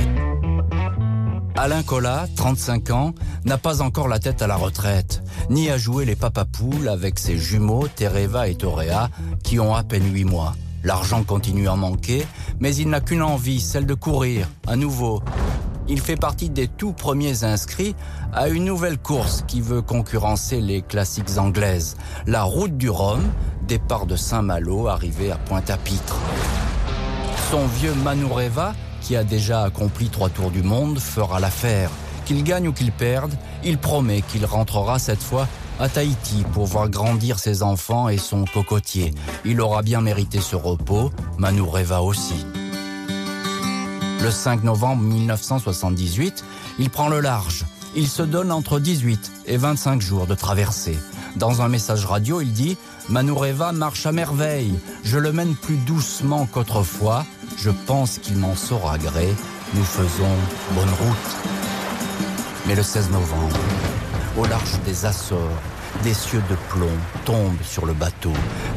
Alain 1.57 1.83
Collat, 1.83 2.27
35 2.37 2.91
ans, 2.91 3.15
n'a 3.47 3.57
pas 3.57 3.81
encore 3.81 4.09
la 4.09 4.19
tête 4.19 4.43
à 4.43 4.47
la 4.47 4.57
retraite, 4.57 5.23
ni 5.49 5.71
à 5.71 5.79
jouer 5.79 6.05
les 6.05 6.17
papapoules 6.17 6.91
avec 6.91 7.19
ses 7.19 7.39
jumeaux 7.39 7.89
Tereva 7.89 8.49
et 8.49 8.57
Torea, 8.57 9.09
qui 9.43 9.59
ont 9.59 9.75
à 9.75 9.85
peine 9.85 10.13
8 10.13 10.25
mois. 10.25 10.55
L'argent 10.83 11.25
continue 11.25 11.67
à 11.67 11.77
manquer, 11.77 12.27
mais 12.61 12.77
il 12.77 12.91
n'a 12.91 13.01
qu'une 13.01 13.23
envie, 13.23 13.63
celle 13.63 13.87
de 13.87 13.95
courir, 13.95 14.51
à 14.67 14.77
nouveau. 14.77 15.23
Il 15.88 16.01
fait 16.01 16.16
partie 16.16 16.49
des 16.49 16.66
tout 16.66 16.92
premiers 16.92 17.44
inscrits 17.44 17.94
à 18.33 18.49
une 18.49 18.64
nouvelle 18.64 18.99
course 18.99 19.44
qui 19.47 19.61
veut 19.61 19.83
concurrencer 19.83 20.61
les 20.61 20.81
classiques 20.81 21.37
anglaises. 21.37 21.97
La 22.27 22.42
route 22.42 22.77
du 22.77 22.88
Rhum, 22.88 23.23
départ 23.68 24.07
de 24.07 24.16
Saint-Malo, 24.16 24.88
arrivé 24.88 25.31
à 25.31 25.37
Pointe-à-Pitre. 25.37 26.16
Son 27.51 27.66
vieux 27.66 27.94
Manureva 28.03 28.73
qui 29.05 29.16
a 29.16 29.25
déjà 29.25 29.64
accompli 29.64 30.09
trois 30.09 30.31
tours 30.31 30.51
du 30.51 30.62
monde, 30.62 30.99
fera 30.99 31.38
l'affaire. 31.38 31.90
Qu'il 32.25 32.42
gagne 32.42 32.68
ou 32.68 32.73
qu'il 32.73 32.90
perde, 32.90 33.35
il 33.62 33.77
promet 33.77 34.23
qu'il 34.23 34.47
rentrera 34.47 34.99
cette 34.99 35.23
fois 35.23 35.47
à 35.79 35.90
Tahiti 35.90 36.44
pour 36.55 36.64
voir 36.64 36.88
grandir 36.88 37.38
ses 37.38 37.62
enfants 37.62 38.09
et 38.09 38.16
son 38.16 38.47
cocotier. 38.47 39.12
Il 39.44 39.61
aura 39.61 39.83
bien 39.83 40.01
mérité 40.01 40.40
ce 40.40 40.57
repos, 40.57 41.11
Manureva 41.37 42.01
aussi. 42.01 42.47
Le 44.25 44.31
5 44.31 44.63
novembre 44.63 45.03
1978, 45.03 46.47
il 46.79 46.89
prend 46.89 47.11
le 47.11 47.21
large. 47.21 47.67
Il 47.95 48.09
se 48.09 48.23
donne 48.23 48.53
entre 48.53 48.81
18 48.81 49.31
et 49.45 49.59
25 49.59 50.01
jours 50.01 50.27
de 50.27 50.35
traversée. 50.35 50.97
Dans 51.37 51.61
un 51.61 51.69
message 51.69 52.07
radio, 52.07 52.41
il 52.41 52.51
dit 52.51 52.79
Manureva 53.11 53.73
marche 53.73 54.07
à 54.07 54.13
merveille. 54.13 54.79
Je 55.03 55.19
le 55.19 55.31
mène 55.31 55.55
plus 55.55 55.77
doucement 55.77 56.47
qu'autrefois. 56.47 57.27
Je 57.59 57.69
pense 57.69 58.17
qu'il 58.17 58.39
m'en 58.39 58.57
saura 58.57 58.97
gré. 58.97 59.29
Nous 59.75 59.85
faisons 59.85 60.35
bonne 60.75 60.89
route. 60.89 61.37
Mais 62.67 62.75
le 62.75 62.83
16 62.83 63.11
novembre, 63.11 63.59
au 64.39 64.47
large 64.47 64.81
des 64.87 65.05
Açores, 65.05 65.39
des 66.05 66.12
cieux 66.14 66.43
de 66.51 66.57
plomb 66.69 66.99
tombent 67.25 67.62
sur 67.62 67.87
le 67.87 67.95
bateau, 67.95 68.33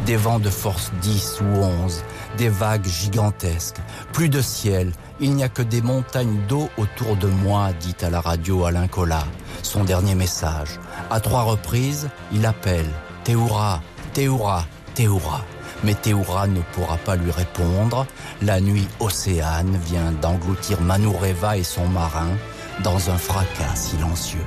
des 0.06 0.16
vents 0.16 0.40
de 0.40 0.50
force 0.50 0.94
10 1.02 1.42
ou 1.42 1.58
11, 1.62 2.04
des 2.38 2.48
vagues 2.48 2.86
gigantesques, 2.86 3.82
plus 4.14 4.30
de 4.30 4.42
ciel, 4.42 4.94
il 5.20 5.36
n'y 5.36 5.44
a 5.44 5.50
que 5.50 5.62
des 5.62 5.82
montagnes 5.82 6.40
d'eau 6.48 6.70
autour 6.78 7.18
de 7.18 7.28
moi, 7.28 7.72
dit 7.82 7.96
à 8.02 8.10
la 8.10 8.22
radio 8.22 8.64
Alain 8.64 8.88
Collat. 8.88 9.26
Son 9.62 9.84
dernier 9.84 10.16
message. 10.16 10.80
À 11.12 11.20
trois 11.20 11.44
reprises, 11.44 12.10
il 12.32 12.46
appelle 12.46 12.90
Théoura, 13.26 13.82
Théoura, 14.14 14.66
Théoura. 14.96 15.44
Mais 15.84 15.96
Théoura 15.96 16.48
ne 16.48 16.62
pourra 16.74 16.96
pas 16.96 17.18
lui 17.18 17.32
répondre. 17.32 18.08
La 18.42 18.62
nuit 18.62 18.88
océane 19.02 19.78
vient 19.86 20.14
d'engloutir 20.22 20.80
Manureva 20.80 21.58
et 21.58 21.64
son 21.64 21.88
marin 21.88 22.30
dans 22.84 23.10
un 23.10 23.18
fracas 23.18 23.76
silencieux. 23.76 24.46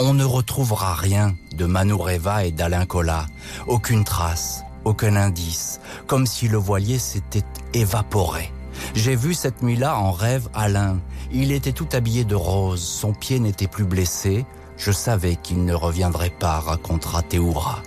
On 0.00 0.14
ne 0.14 0.22
retrouvera 0.22 0.94
rien 0.94 1.34
de 1.56 1.66
Manureva 1.66 2.44
et 2.44 2.52
d'Alain 2.52 2.86
Cola. 2.86 3.26
Aucune 3.66 4.04
trace, 4.04 4.62
aucun 4.84 5.16
indice, 5.16 5.80
comme 6.06 6.24
si 6.24 6.46
le 6.46 6.56
voilier 6.56 7.00
s'était 7.00 7.42
évaporé. 7.74 8.52
J'ai 8.94 9.16
vu 9.16 9.34
cette 9.34 9.60
nuit-là 9.60 9.98
en 9.98 10.12
rêve 10.12 10.48
Alain. 10.54 11.00
Il 11.32 11.50
était 11.50 11.72
tout 11.72 11.88
habillé 11.94 12.24
de 12.24 12.36
rose, 12.36 12.80
son 12.80 13.12
pied 13.12 13.40
n'était 13.40 13.66
plus 13.66 13.84
blessé, 13.84 14.46
je 14.76 14.92
savais 14.92 15.34
qu'il 15.34 15.64
ne 15.64 15.74
reviendrait 15.74 16.30
pas, 16.30 16.60
racontera 16.60 17.22
Théoura. 17.22 17.82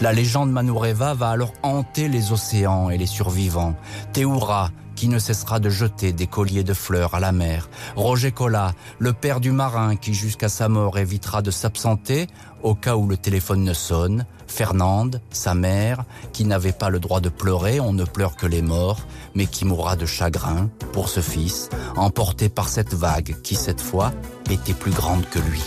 La 0.00 0.12
légende 0.12 0.52
Manureva 0.52 1.14
va 1.14 1.30
alors 1.30 1.52
hanter 1.64 2.06
les 2.06 2.30
océans 2.30 2.90
et 2.90 2.96
les 2.96 3.06
survivants. 3.06 3.74
Théoura, 4.12 4.70
qui 4.96 5.08
ne 5.08 5.20
cessera 5.20 5.60
de 5.60 5.70
jeter 5.70 6.12
des 6.12 6.26
colliers 6.26 6.64
de 6.64 6.74
fleurs 6.74 7.14
à 7.14 7.20
la 7.20 7.30
mer. 7.30 7.68
Roger 7.94 8.32
Collat, 8.32 8.72
le 8.98 9.12
père 9.12 9.40
du 9.40 9.52
marin 9.52 9.94
qui 9.94 10.14
jusqu'à 10.14 10.48
sa 10.48 10.68
mort 10.68 10.98
évitera 10.98 11.42
de 11.42 11.52
s'absenter 11.52 12.26
au 12.62 12.74
cas 12.74 12.96
où 12.96 13.06
le 13.06 13.16
téléphone 13.16 13.62
ne 13.62 13.74
sonne. 13.74 14.26
Fernande, 14.48 15.20
sa 15.30 15.54
mère, 15.54 16.04
qui 16.32 16.44
n'avait 16.44 16.72
pas 16.72 16.88
le 16.88 16.98
droit 16.98 17.20
de 17.20 17.28
pleurer, 17.28 17.78
on 17.78 17.92
ne 17.92 18.04
pleure 18.04 18.36
que 18.36 18.46
les 18.46 18.62
morts, 18.62 19.00
mais 19.34 19.46
qui 19.46 19.64
mourra 19.64 19.96
de 19.96 20.06
chagrin 20.06 20.70
pour 20.92 21.08
ce 21.08 21.20
fils, 21.20 21.68
emporté 21.96 22.48
par 22.48 22.68
cette 22.68 22.94
vague 22.94 23.36
qui 23.42 23.54
cette 23.54 23.80
fois 23.80 24.12
était 24.50 24.74
plus 24.74 24.92
grande 24.92 25.28
que 25.28 25.38
lui. 25.38 25.62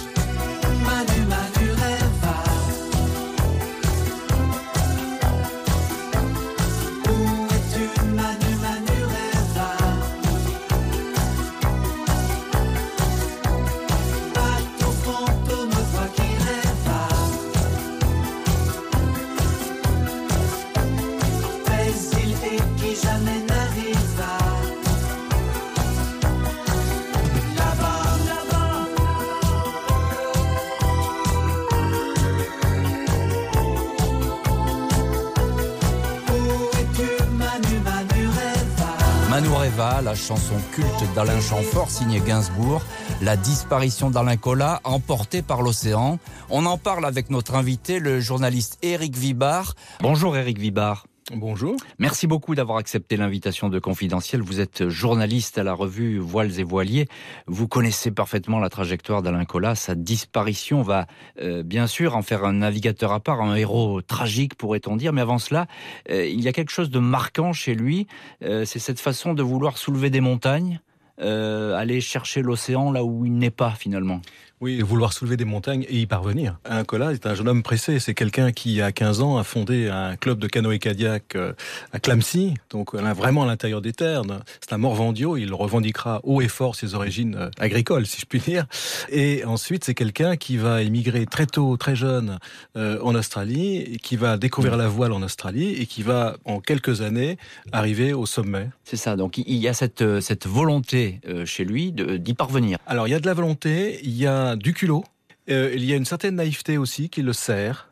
La 39.80 40.14
chanson 40.14 40.56
culte 40.74 41.14
d'Alain 41.16 41.40
Chamfort, 41.40 41.90
signé 41.90 42.20
Gainsbourg, 42.20 42.82
la 43.22 43.38
disparition 43.38 44.10
d'Alain 44.10 44.36
Collat, 44.36 44.82
emportée 44.84 45.42
par 45.42 45.62
l'océan. 45.62 46.20
On 46.50 46.66
en 46.66 46.78
parle 46.78 47.06
avec 47.06 47.30
notre 47.30 47.56
invité, 47.56 48.00
le 48.00 48.20
journaliste 48.20 48.78
Éric 48.82 49.16
Vibard. 49.16 49.76
Bonjour 50.02 50.36
Éric 50.36 50.60
Vibard. 50.60 51.09
Bonjour. 51.32 51.76
Merci 52.00 52.26
beaucoup 52.26 52.56
d'avoir 52.56 52.80
accepté 52.80 53.16
l'invitation 53.16 53.70
de 53.70 53.78
Confidentiel. 53.78 54.42
Vous 54.42 54.60
êtes 54.62 54.90
journaliste 54.90 55.60
à 55.60 55.64
la 55.64 55.74
revue 55.74 56.18
Voiles 56.18 56.60
et 56.60 56.64
Voiliers. 56.64 57.08
Vous 57.46 57.68
connaissez 57.68 58.10
parfaitement 58.10 58.58
la 58.58 58.70
trajectoire 58.70 59.22
d'Alain 59.22 59.46
Collat. 59.46 59.76
Sa 59.76 59.94
disparition 59.94 60.82
va 60.82 61.06
euh, 61.40 61.62
bien 61.62 61.86
sûr 61.86 62.16
en 62.16 62.24
faire 62.24 62.46
un 62.46 62.54
navigateur 62.54 63.12
à 63.12 63.20
part, 63.20 63.42
un 63.42 63.56
héros 63.56 64.02
tragique 64.02 64.56
pourrait-on 64.56 64.96
dire. 64.96 65.14
Mais 65.14 65.22
avant 65.22 65.38
cela, 65.38 65.68
euh, 66.10 66.26
il 66.26 66.42
y 66.42 66.48
a 66.48 66.52
quelque 66.52 66.72
chose 66.72 66.90
de 66.90 67.00
marquant 67.00 67.54
chez 67.54 67.76
lui. 67.76 68.08
Euh, 68.44 68.66
c'est 68.66 68.80
cette 68.80 69.00
façon 69.00 69.36
de 69.36 69.44
vouloir 69.44 69.78
soulever 69.78 70.10
des 70.10 70.22
montagnes, 70.22 70.80
aller 71.20 72.00
chercher 72.00 72.42
l'océan 72.42 72.94
là 72.94 73.04
où 73.04 73.26
il 73.26 73.34
n'est 73.34 73.52
pas 73.52 73.72
finalement. 73.72 74.22
Oui, 74.62 74.82
vouloir 74.82 75.14
soulever 75.14 75.38
des 75.38 75.46
montagnes 75.46 75.86
et 75.88 76.02
y 76.02 76.06
parvenir. 76.06 76.58
Un 76.66 76.84
Collat 76.84 77.14
est 77.14 77.26
un 77.26 77.34
jeune 77.34 77.48
homme 77.48 77.64
pressé. 77.64 77.98
C'est 78.00 78.14
quelqu'un 78.14 78.52
qui, 78.52 78.82
à 78.82 78.92
15 78.92 79.22
ans, 79.22 79.38
a 79.38 79.46
fondé 79.46 79.88
un 79.88 80.18
club 80.18 80.38
de 80.38 80.48
canoë 80.48 80.80
kayak 80.80 81.38
euh, 81.38 81.54
à 81.94 82.00
Clamcy, 82.00 82.56
donc 82.70 82.94
vraiment 82.94 83.44
à 83.44 83.46
l'intérieur 83.46 83.82
des 83.82 83.94
terres. 83.94 84.24
C'est 84.60 84.74
un 84.74 84.78
Morvandio. 84.78 85.38
Il 85.38 85.54
revendiquera 85.54 86.20
haut 86.24 86.42
et 86.42 86.50
fort 86.50 86.76
ses 86.76 86.94
origines 86.94 87.36
euh, 87.36 87.50
agricoles, 87.58 88.06
si 88.06 88.20
je 88.20 88.26
puis 88.26 88.40
dire. 88.40 88.66
Et 89.08 89.46
ensuite, 89.46 89.86
c'est 89.86 89.94
quelqu'un 89.94 90.36
qui 90.36 90.58
va 90.58 90.82
émigrer 90.82 91.26
très 91.26 91.46
tôt, 91.46 91.78
très 91.78 91.96
jeune, 91.96 92.38
euh, 92.76 93.00
en 93.02 93.16
Australie, 93.16 93.78
et 93.78 93.98
qui 93.98 94.18
va 94.18 94.36
découvrir 94.38 94.76
la 94.76 94.90
voile 94.90 95.14
en 95.14 95.22
Australie 95.22 95.70
et 95.70 95.86
qui 95.86 96.04
va, 96.04 96.36
en 96.44 96.60
quelques 96.60 97.00
années, 97.00 97.38
arriver 97.72 98.12
au 98.12 98.26
sommet. 98.26 98.68
C'est 98.84 98.98
ça. 98.98 99.16
Donc, 99.16 99.38
il 99.38 99.56
y 99.56 99.70
a 99.70 99.74
cette, 99.74 100.20
cette 100.20 100.48
volonté 100.48 101.22
chez 101.46 101.64
lui 101.64 101.94
d'y 101.94 102.34
parvenir. 102.34 102.78
Alors, 102.88 103.08
il 103.08 103.12
y 103.12 103.14
a 103.14 103.22
de 103.22 103.26
la 103.26 103.34
volonté. 103.34 104.02
Il 104.04 104.18
y 104.18 104.28
a 104.28 104.49
du 104.56 104.74
culot. 104.74 105.04
Euh, 105.50 105.72
il 105.74 105.84
y 105.86 105.94
a 105.94 105.96
une 105.96 106.06
certaine 106.06 106.36
naïveté 106.36 106.78
aussi 106.78 107.10
qui 107.10 107.22
le 107.22 107.34
sert. 107.34 107.88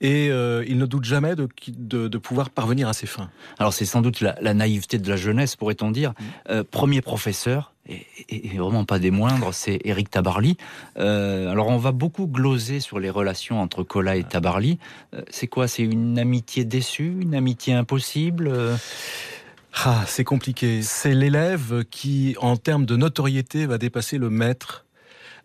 Et 0.00 0.28
euh, 0.30 0.64
il 0.68 0.78
ne 0.78 0.86
doute 0.86 1.04
jamais 1.04 1.34
de, 1.34 1.48
de, 1.68 2.18
pouvoir 2.18 2.50
parvenir 2.50 2.88
à 2.88 2.92
ses 2.92 3.06
fins. 3.06 3.30
Alors 3.58 3.72
c'est 3.72 3.84
sans 3.84 4.02
doute 4.02 4.20
la, 4.20 4.54
naïveté 4.54 4.98
de 4.98 5.08
la 5.08 5.16
jeunesse, 5.16 5.56
pourrait-on 5.56 5.90
dire. 5.90 6.10
Mm. 6.10 6.24
Euh, 6.50 6.64
premier 6.68 7.00
professeur, 7.00 7.72
et, 7.88 8.04
vraiment 8.56 8.84
pas 8.84 8.98
des 8.98 9.10
moindres, 9.10 9.54
c'est 9.54 9.80
Éric 9.84 10.10
Tabarly. 10.10 10.56
alors 10.96 11.68
on 11.68 11.78
va 11.78 11.92
beaucoup 11.92 12.26
gloser 12.26 12.80
sur 12.80 12.98
les 12.98 13.10
relations 13.10 13.60
entre 13.60 13.82
Cola 13.82 14.16
et 14.16 14.24
Tabarly. 14.24 14.78
c'est 15.30 15.46
quoi? 15.46 15.68
C'est 15.68 15.82
une 15.82 16.18
amitié 16.18 16.64
déçue 16.64 17.16
Une 17.20 17.34
amitié 17.34 17.74
impossible? 17.74 18.52
Ah, 19.74 20.04
C'est 20.06 20.24
compliqué. 20.24 20.82
C'est 20.82 21.14
l'élève 21.14 21.84
qui, 21.90 22.36
en 22.40 22.56
termes 22.56 22.86
de 22.86 22.96
notoriété, 22.96 23.66
va 23.66 23.78
dépasser 23.78 24.18
le 24.18 24.30
maître 24.30 24.84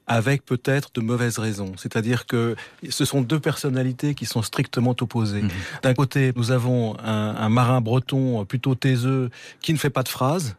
avec 0.10 0.46
peut-être 0.46 0.90
de 0.94 1.02
mauvaises 1.02 1.40
raisons. 1.40 1.74
C'est-à-dire 1.78 2.26
que 2.26 2.56
ce 2.90 3.06
sont 3.06 3.22
deux 3.22 3.40
personnalités 3.40 4.16
qui 4.16 4.26
sont 4.26 4.42
strictement 4.42 4.96
opposées. 5.00 5.44
Mhm. 5.44 5.50
D'un 5.84 5.94
côté, 5.94 6.34
nous 6.36 6.52
avons 6.52 7.00
un, 7.00 7.36
un 7.38 7.50
marin 7.50 7.80
breton 7.80 8.44
plutôt 8.44 8.76
taiseux 8.76 9.30
qui 9.62 9.72
ne 9.72 9.78
fait 9.78 9.90
pas 9.90 10.04
de 10.04 10.10
phrases, 10.10 10.56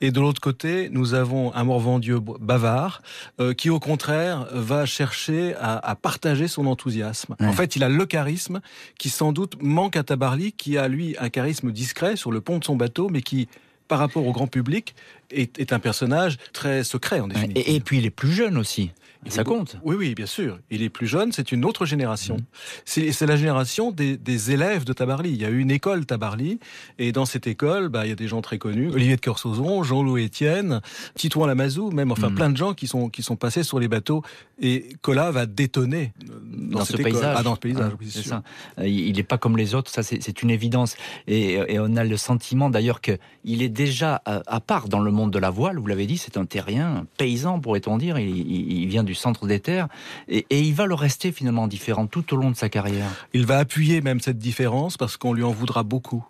et 0.00 0.10
de 0.10 0.20
l'autre 0.20 0.40
côté, 0.40 0.88
nous 0.90 1.14
avons 1.14 1.54
un 1.54 1.64
Morvandieu 1.64 2.20
bavard 2.20 3.02
euh, 3.40 3.54
qui, 3.54 3.70
au 3.70 3.80
contraire, 3.80 4.46
va 4.52 4.86
chercher 4.86 5.54
à, 5.56 5.76
à 5.76 5.94
partager 5.94 6.48
son 6.48 6.66
enthousiasme. 6.66 7.36
En 7.40 7.52
fait, 7.52 7.76
il 7.76 7.84
a 7.84 7.88
le 7.88 8.06
charisme 8.06 8.60
qui, 8.98 9.10
sans 9.10 9.32
doute, 9.32 9.60
manque 9.60 9.96
à 9.96 10.02
Tabarly, 10.02 10.52
qui 10.52 10.78
a, 10.78 10.88
lui, 10.88 11.16
un 11.18 11.28
charisme 11.28 11.72
discret 11.72 12.16
sur 12.16 12.30
le 12.30 12.40
pont 12.40 12.58
de 12.58 12.64
son 12.64 12.76
bateau, 12.76 13.08
mais 13.10 13.22
qui, 13.22 13.48
par 13.88 13.98
rapport 13.98 14.26
au 14.26 14.32
grand 14.32 14.46
public, 14.46 14.94
est, 15.30 15.58
est 15.58 15.72
un 15.72 15.78
personnage 15.78 16.38
très 16.52 16.84
secret, 16.84 17.20
en 17.20 17.28
définitive. 17.28 17.64
Et, 17.66 17.76
et 17.76 17.80
puis, 17.80 17.98
il 17.98 18.06
est 18.06 18.10
plus 18.10 18.32
jeune 18.32 18.56
aussi 18.56 18.90
ça 19.30 19.44
compte. 19.44 19.76
Oui, 19.82 19.96
oui, 19.96 20.14
bien 20.14 20.26
sûr. 20.26 20.58
Il 20.70 20.82
est 20.82 20.88
plus 20.88 21.06
jeune, 21.06 21.32
c'est 21.32 21.52
une 21.52 21.64
autre 21.64 21.86
génération. 21.86 22.36
Mmh. 22.36 23.10
C'est 23.12 23.26
la 23.26 23.36
génération 23.36 23.90
des, 23.90 24.50
élèves 24.50 24.84
de 24.84 24.92
Tabarly. 24.92 25.30
Il 25.30 25.40
y 25.40 25.44
a 25.44 25.50
eu 25.50 25.58
une 25.58 25.70
école 25.70 26.06
Tabarly, 26.06 26.58
et 26.98 27.12
dans 27.12 27.26
cette 27.26 27.46
école, 27.46 27.88
bah, 27.88 28.06
il 28.06 28.10
y 28.10 28.12
a 28.12 28.16
des 28.16 28.28
gens 28.28 28.42
très 28.42 28.58
connus. 28.58 28.90
Olivier 28.90 29.16
de 29.16 29.20
Corsozon, 29.20 29.82
Jean-Louis 29.82 30.26
Etienne, 30.26 30.80
Titouan 31.14 31.46
Lamazou, 31.46 31.90
même, 31.90 32.12
enfin, 32.12 32.30
mmh. 32.30 32.34
plein 32.34 32.50
de 32.50 32.56
gens 32.56 32.74
qui 32.74 32.86
sont, 32.86 33.08
qui 33.08 33.22
sont 33.22 33.36
passés 33.36 33.62
sur 33.62 33.80
les 33.80 33.88
bateaux. 33.88 34.22
Et 34.60 34.88
Cola 35.02 35.30
va 35.30 35.46
détonner 35.46 36.12
dans, 36.44 36.84
ce 36.84 36.96
paysage. 36.96 37.34
Ah, 37.36 37.42
dans 37.42 37.54
ce 37.54 37.60
paysage, 37.60 37.92
ça. 38.10 38.42
Euh, 38.78 38.86
il 38.86 39.16
n'est 39.16 39.22
pas 39.22 39.38
comme 39.38 39.56
les 39.56 39.74
autres, 39.74 39.90
ça 39.90 40.02
c'est 40.02 40.42
une 40.42 40.50
évidence. 40.50 40.96
Et, 41.26 41.58
on 41.78 41.96
a 41.96 42.04
le 42.04 42.16
sentiment 42.16 42.70
d'ailleurs 42.70 43.00
qu'il 43.00 43.62
est 43.62 43.68
déjà 43.68 44.22
à, 44.24 44.60
part 44.60 44.88
dans 44.88 45.00
le 45.00 45.10
monde 45.16 45.32
de 45.32 45.38
la 45.38 45.50
voile, 45.50 45.78
vous 45.78 45.86
l'avez 45.86 46.06
dit, 46.06 46.18
c'est 46.18 46.36
un 46.36 46.44
terrien, 46.44 47.06
paysan 47.16 47.60
pourrait-on 47.60 47.98
dire, 47.98 48.18
il, 48.18 48.86
vient 48.86 49.04
du 49.04 49.14
centre 49.14 49.46
des 49.46 49.60
terres, 49.60 49.88
et, 50.28 50.46
il 50.50 50.74
va 50.74 50.86
le 50.86 50.94
rester 50.94 51.32
finalement 51.32 51.66
différent 51.68 52.06
tout 52.06 52.34
au 52.34 52.36
long 52.36 52.50
de 52.50 52.56
sa 52.56 52.68
carrière. 52.68 53.10
Il 53.32 53.46
va 53.46 53.58
appuyer 53.58 54.00
même 54.00 54.20
cette 54.20 54.38
différence 54.38 54.96
parce 54.96 55.16
qu'on 55.16 55.32
lui 55.32 55.42
en 55.42 55.52
voudra 55.52 55.82
beaucoup. 55.82 56.24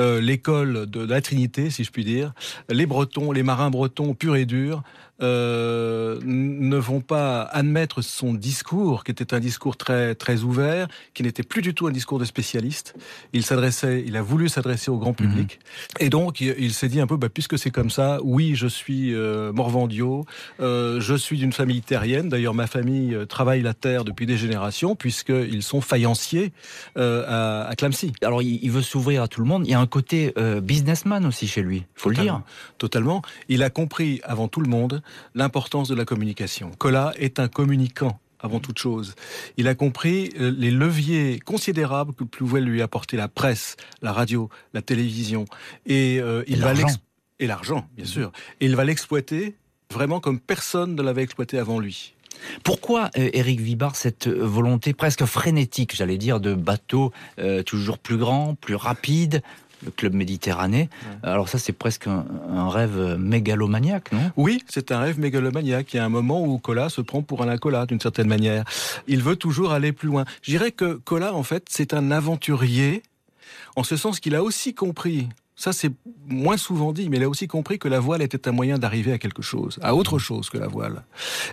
Euh, 0.00 0.20
l'école 0.20 0.86
de 0.86 1.04
la 1.04 1.20
Trinité, 1.20 1.70
si 1.70 1.84
je 1.84 1.90
puis 1.90 2.04
dire, 2.04 2.32
les 2.68 2.86
Bretons, 2.86 3.30
les 3.30 3.42
marins 3.42 3.70
bretons 3.70 4.14
purs 4.14 4.36
et 4.36 4.44
durs, 4.44 4.82
euh, 5.22 6.20
ne 6.24 6.76
vont 6.76 7.00
pas 7.00 7.42
admettre 7.42 8.02
son 8.02 8.34
discours, 8.34 9.04
qui 9.04 9.10
était 9.10 9.34
un 9.34 9.40
discours 9.40 9.76
très 9.76 10.14
très 10.14 10.42
ouvert, 10.42 10.88
qui 11.14 11.22
n'était 11.22 11.42
plus 11.42 11.62
du 11.62 11.74
tout 11.74 11.86
un 11.86 11.92
discours 11.92 12.18
de 12.18 12.24
spécialiste. 12.24 12.94
Il 13.32 13.44
s'adressait, 13.44 14.04
il 14.06 14.16
a 14.16 14.22
voulu 14.22 14.48
s'adresser 14.48 14.90
au 14.90 14.98
grand 14.98 15.12
public, 15.12 15.58
mhm. 16.00 16.06
et 16.06 16.10
donc 16.10 16.40
il, 16.40 16.72
s'est 16.72 16.88
dit 16.88 17.00
un 17.00 17.06
peu, 17.06 17.16
bah, 17.16 17.28
puisque 17.28 17.58
c'est 17.58 17.70
comme 17.70 17.90
ça, 17.90 18.18
oui, 18.22 18.54
je 18.54 18.66
suis 18.66 19.14
euh, 19.14 19.52
Morvandio, 19.52 20.24
euh, 20.60 21.00
je 21.00 21.14
suis 21.14 21.38
d'une 21.38 21.52
famille 21.52 21.82
terrienne. 21.82 22.28
D'ailleurs, 22.28 22.54
ma 22.54 22.66
famille 22.66 23.14
euh, 23.14 23.26
travaille 23.26 23.62
la 23.62 23.74
terre 23.74 24.04
depuis 24.04 24.26
des 24.26 24.36
générations, 24.36 24.96
puisqu'ils 24.96 25.62
sont 25.62 25.80
faïenciers 25.80 26.52
à, 26.96 27.68
à 27.68 27.74
Clamcy. 27.76 28.12
Alors, 28.22 28.42
il, 28.42 28.70
veut 28.70 28.82
s'ouvrir 28.82 29.22
à 29.22 29.28
tout 29.28 29.40
le 29.40 29.46
monde. 29.46 29.64
Il 29.66 29.70
y 29.70 29.74
a 29.74 29.80
un 29.80 29.86
côté 29.86 30.34
businessman 30.62 31.26
aussi 31.26 31.46
chez 31.46 31.62
lui, 31.62 31.78
il 31.78 32.00
faut 32.00 32.10
le 32.10 32.16
dire. 32.16 32.42
Totalement. 32.78 33.22
Il 33.48 33.62
a 33.62 33.70
compris 33.70 34.20
avant 34.24 34.48
tout 34.48 34.60
le 34.60 34.68
monde 34.68 35.02
l'importance 35.34 35.88
de 35.88 35.94
la 35.94 36.04
communication. 36.04 36.70
Cola 36.78 37.12
est 37.16 37.38
un 37.38 37.48
communicant 37.48 38.18
avant 38.42 38.60
toute 38.60 38.78
chose. 38.78 39.14
Il 39.56 39.68
a 39.68 39.74
compris 39.74 40.30
euh, 40.38 40.52
les 40.56 40.70
leviers 40.70 41.38
considérables 41.38 42.12
que 42.12 42.24
pouvait 42.24 42.60
lui 42.60 42.82
apporter 42.82 43.16
la 43.16 43.28
presse, 43.28 43.76
la 44.02 44.12
radio, 44.12 44.48
la 44.74 44.82
télévision. 44.82 45.44
Et, 45.86 46.18
euh, 46.20 46.42
il 46.48 46.60
va 46.60 46.72
et 47.38 47.46
l'argent, 47.46 47.88
bien 47.96 48.04
sûr. 48.04 48.30
Et 48.60 48.66
il 48.66 48.76
va 48.76 48.84
l'exploiter 48.84 49.56
vraiment 49.90 50.20
comme 50.20 50.38
personne 50.38 50.94
ne 50.94 51.02
l'avait 51.02 51.22
exploité 51.22 51.58
avant 51.58 51.78
lui. 51.78 52.14
Pourquoi, 52.64 53.10
euh, 53.16 53.30
Éric 53.32 53.60
Vibard, 53.60 53.96
cette 53.96 54.28
volonté 54.28 54.92
presque 54.92 55.24
frénétique, 55.24 55.94
j'allais 55.94 56.18
dire, 56.18 56.40
de 56.40 56.54
bateaux 56.54 57.12
toujours 57.66 57.98
plus 57.98 58.16
grands, 58.16 58.54
plus 58.54 58.74
rapides, 58.74 59.42
le 59.84 59.90
club 59.90 60.14
méditerranéen. 60.14 60.86
Alors 61.22 61.48
ça, 61.48 61.58
c'est 61.58 61.72
presque 61.72 62.06
un, 62.06 62.68
rêve 62.68 63.16
mégalomaniaque, 63.18 64.12
non? 64.12 64.30
Oui, 64.36 64.62
c'est 64.68 64.92
un 64.92 65.00
rêve 65.00 65.18
mégalomaniaque. 65.18 65.92
Il 65.94 65.96
y 65.96 66.00
a 66.00 66.04
un 66.04 66.08
moment 66.08 66.44
où 66.44 66.58
Cola 66.58 66.88
se 66.88 67.00
prend 67.00 67.22
pour 67.22 67.42
un 67.42 67.48
Incola, 67.48 67.86
d'une 67.86 68.00
certaine 68.00 68.28
manière. 68.28 68.64
Il 69.06 69.22
veut 69.22 69.36
toujours 69.36 69.72
aller 69.72 69.92
plus 69.92 70.08
loin. 70.08 70.24
Je 70.42 70.50
dirais 70.50 70.72
que 70.72 70.94
Cola, 70.94 71.34
en 71.34 71.42
fait, 71.42 71.66
c'est 71.68 71.94
un 71.94 72.10
aventurier, 72.10 73.02
en 73.76 73.84
ce 73.84 73.96
sens 73.96 74.20
qu'il 74.20 74.34
a 74.34 74.42
aussi 74.42 74.74
compris 74.74 75.28
ça, 75.54 75.72
c'est 75.72 75.92
moins 76.26 76.56
souvent 76.56 76.92
dit, 76.92 77.08
mais 77.08 77.18
il 77.18 77.22
a 77.22 77.28
aussi 77.28 77.46
compris 77.46 77.78
que 77.78 77.86
la 77.86 78.00
voile 78.00 78.20
était 78.20 78.48
un 78.48 78.52
moyen 78.52 78.78
d'arriver 78.78 79.12
à 79.12 79.18
quelque 79.18 79.42
chose, 79.42 79.78
à 79.80 79.94
autre 79.94 80.18
chose 80.18 80.50
que 80.50 80.58
la 80.58 80.66
voile. 80.66 81.04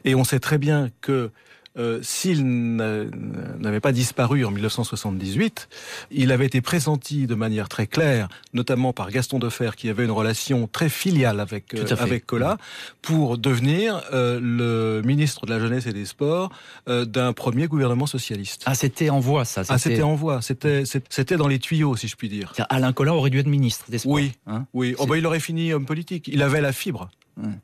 Et 0.03 0.15
on 0.15 0.23
sait 0.23 0.39
très 0.39 0.57
bien 0.57 0.89
que 1.01 1.29
euh, 1.77 1.99
s'il 2.01 2.45
n'avait 2.45 3.79
pas 3.79 3.91
disparu 3.91 4.43
en 4.43 4.51
1978, 4.51 5.69
il 6.11 6.31
avait 6.31 6.45
été 6.45 6.61
pressenti 6.61 7.27
de 7.27 7.35
manière 7.35 7.69
très 7.69 7.87
claire, 7.87 8.27
notamment 8.53 8.91
par 8.91 9.11
Gaston 9.11 9.39
Defer, 9.39 9.71
qui 9.77 9.89
avait 9.89 10.03
une 10.03 10.11
relation 10.11 10.67
très 10.67 10.89
filiale 10.89 11.39
avec 11.39 11.73
euh, 11.75 11.85
avec 11.99 12.25
Cola, 12.25 12.57
pour 13.01 13.37
devenir 13.37 14.01
euh, 14.13 14.39
le 14.41 15.01
ministre 15.05 15.45
de 15.45 15.51
la 15.51 15.59
jeunesse 15.59 15.85
et 15.85 15.93
des 15.93 16.05
sports 16.05 16.51
d'un 16.87 17.33
premier 17.33 17.67
gouvernement 17.67 18.07
socialiste. 18.07 18.63
Ah, 18.65 18.73
c'était 18.73 19.09
en 19.09 19.19
voie, 19.19 19.45
ça. 19.45 19.61
Ah, 19.69 19.77
c'était 19.77 20.01
en 20.01 20.15
voie. 20.15 20.39
C'était 20.41 21.37
dans 21.37 21.47
les 21.47 21.59
tuyaux, 21.59 21.95
si 21.95 22.07
je 22.07 22.15
puis 22.15 22.29
dire. 22.29 22.53
Alain 22.69 22.93
Cola 22.93 23.13
aurait 23.13 23.29
dû 23.29 23.39
être 23.39 23.47
ministre 23.47 23.85
des 23.89 23.99
sports. 23.99 24.13
Oui, 24.13 24.33
hein 24.47 24.65
oui. 24.73 24.95
Oh, 24.97 25.05
bah, 25.05 25.17
il 25.17 25.25
aurait 25.25 25.39
fini 25.39 25.71
homme 25.73 25.85
politique. 25.85 26.27
Il 26.27 26.41
avait 26.41 26.61
la 26.61 26.71
fibre 26.71 27.09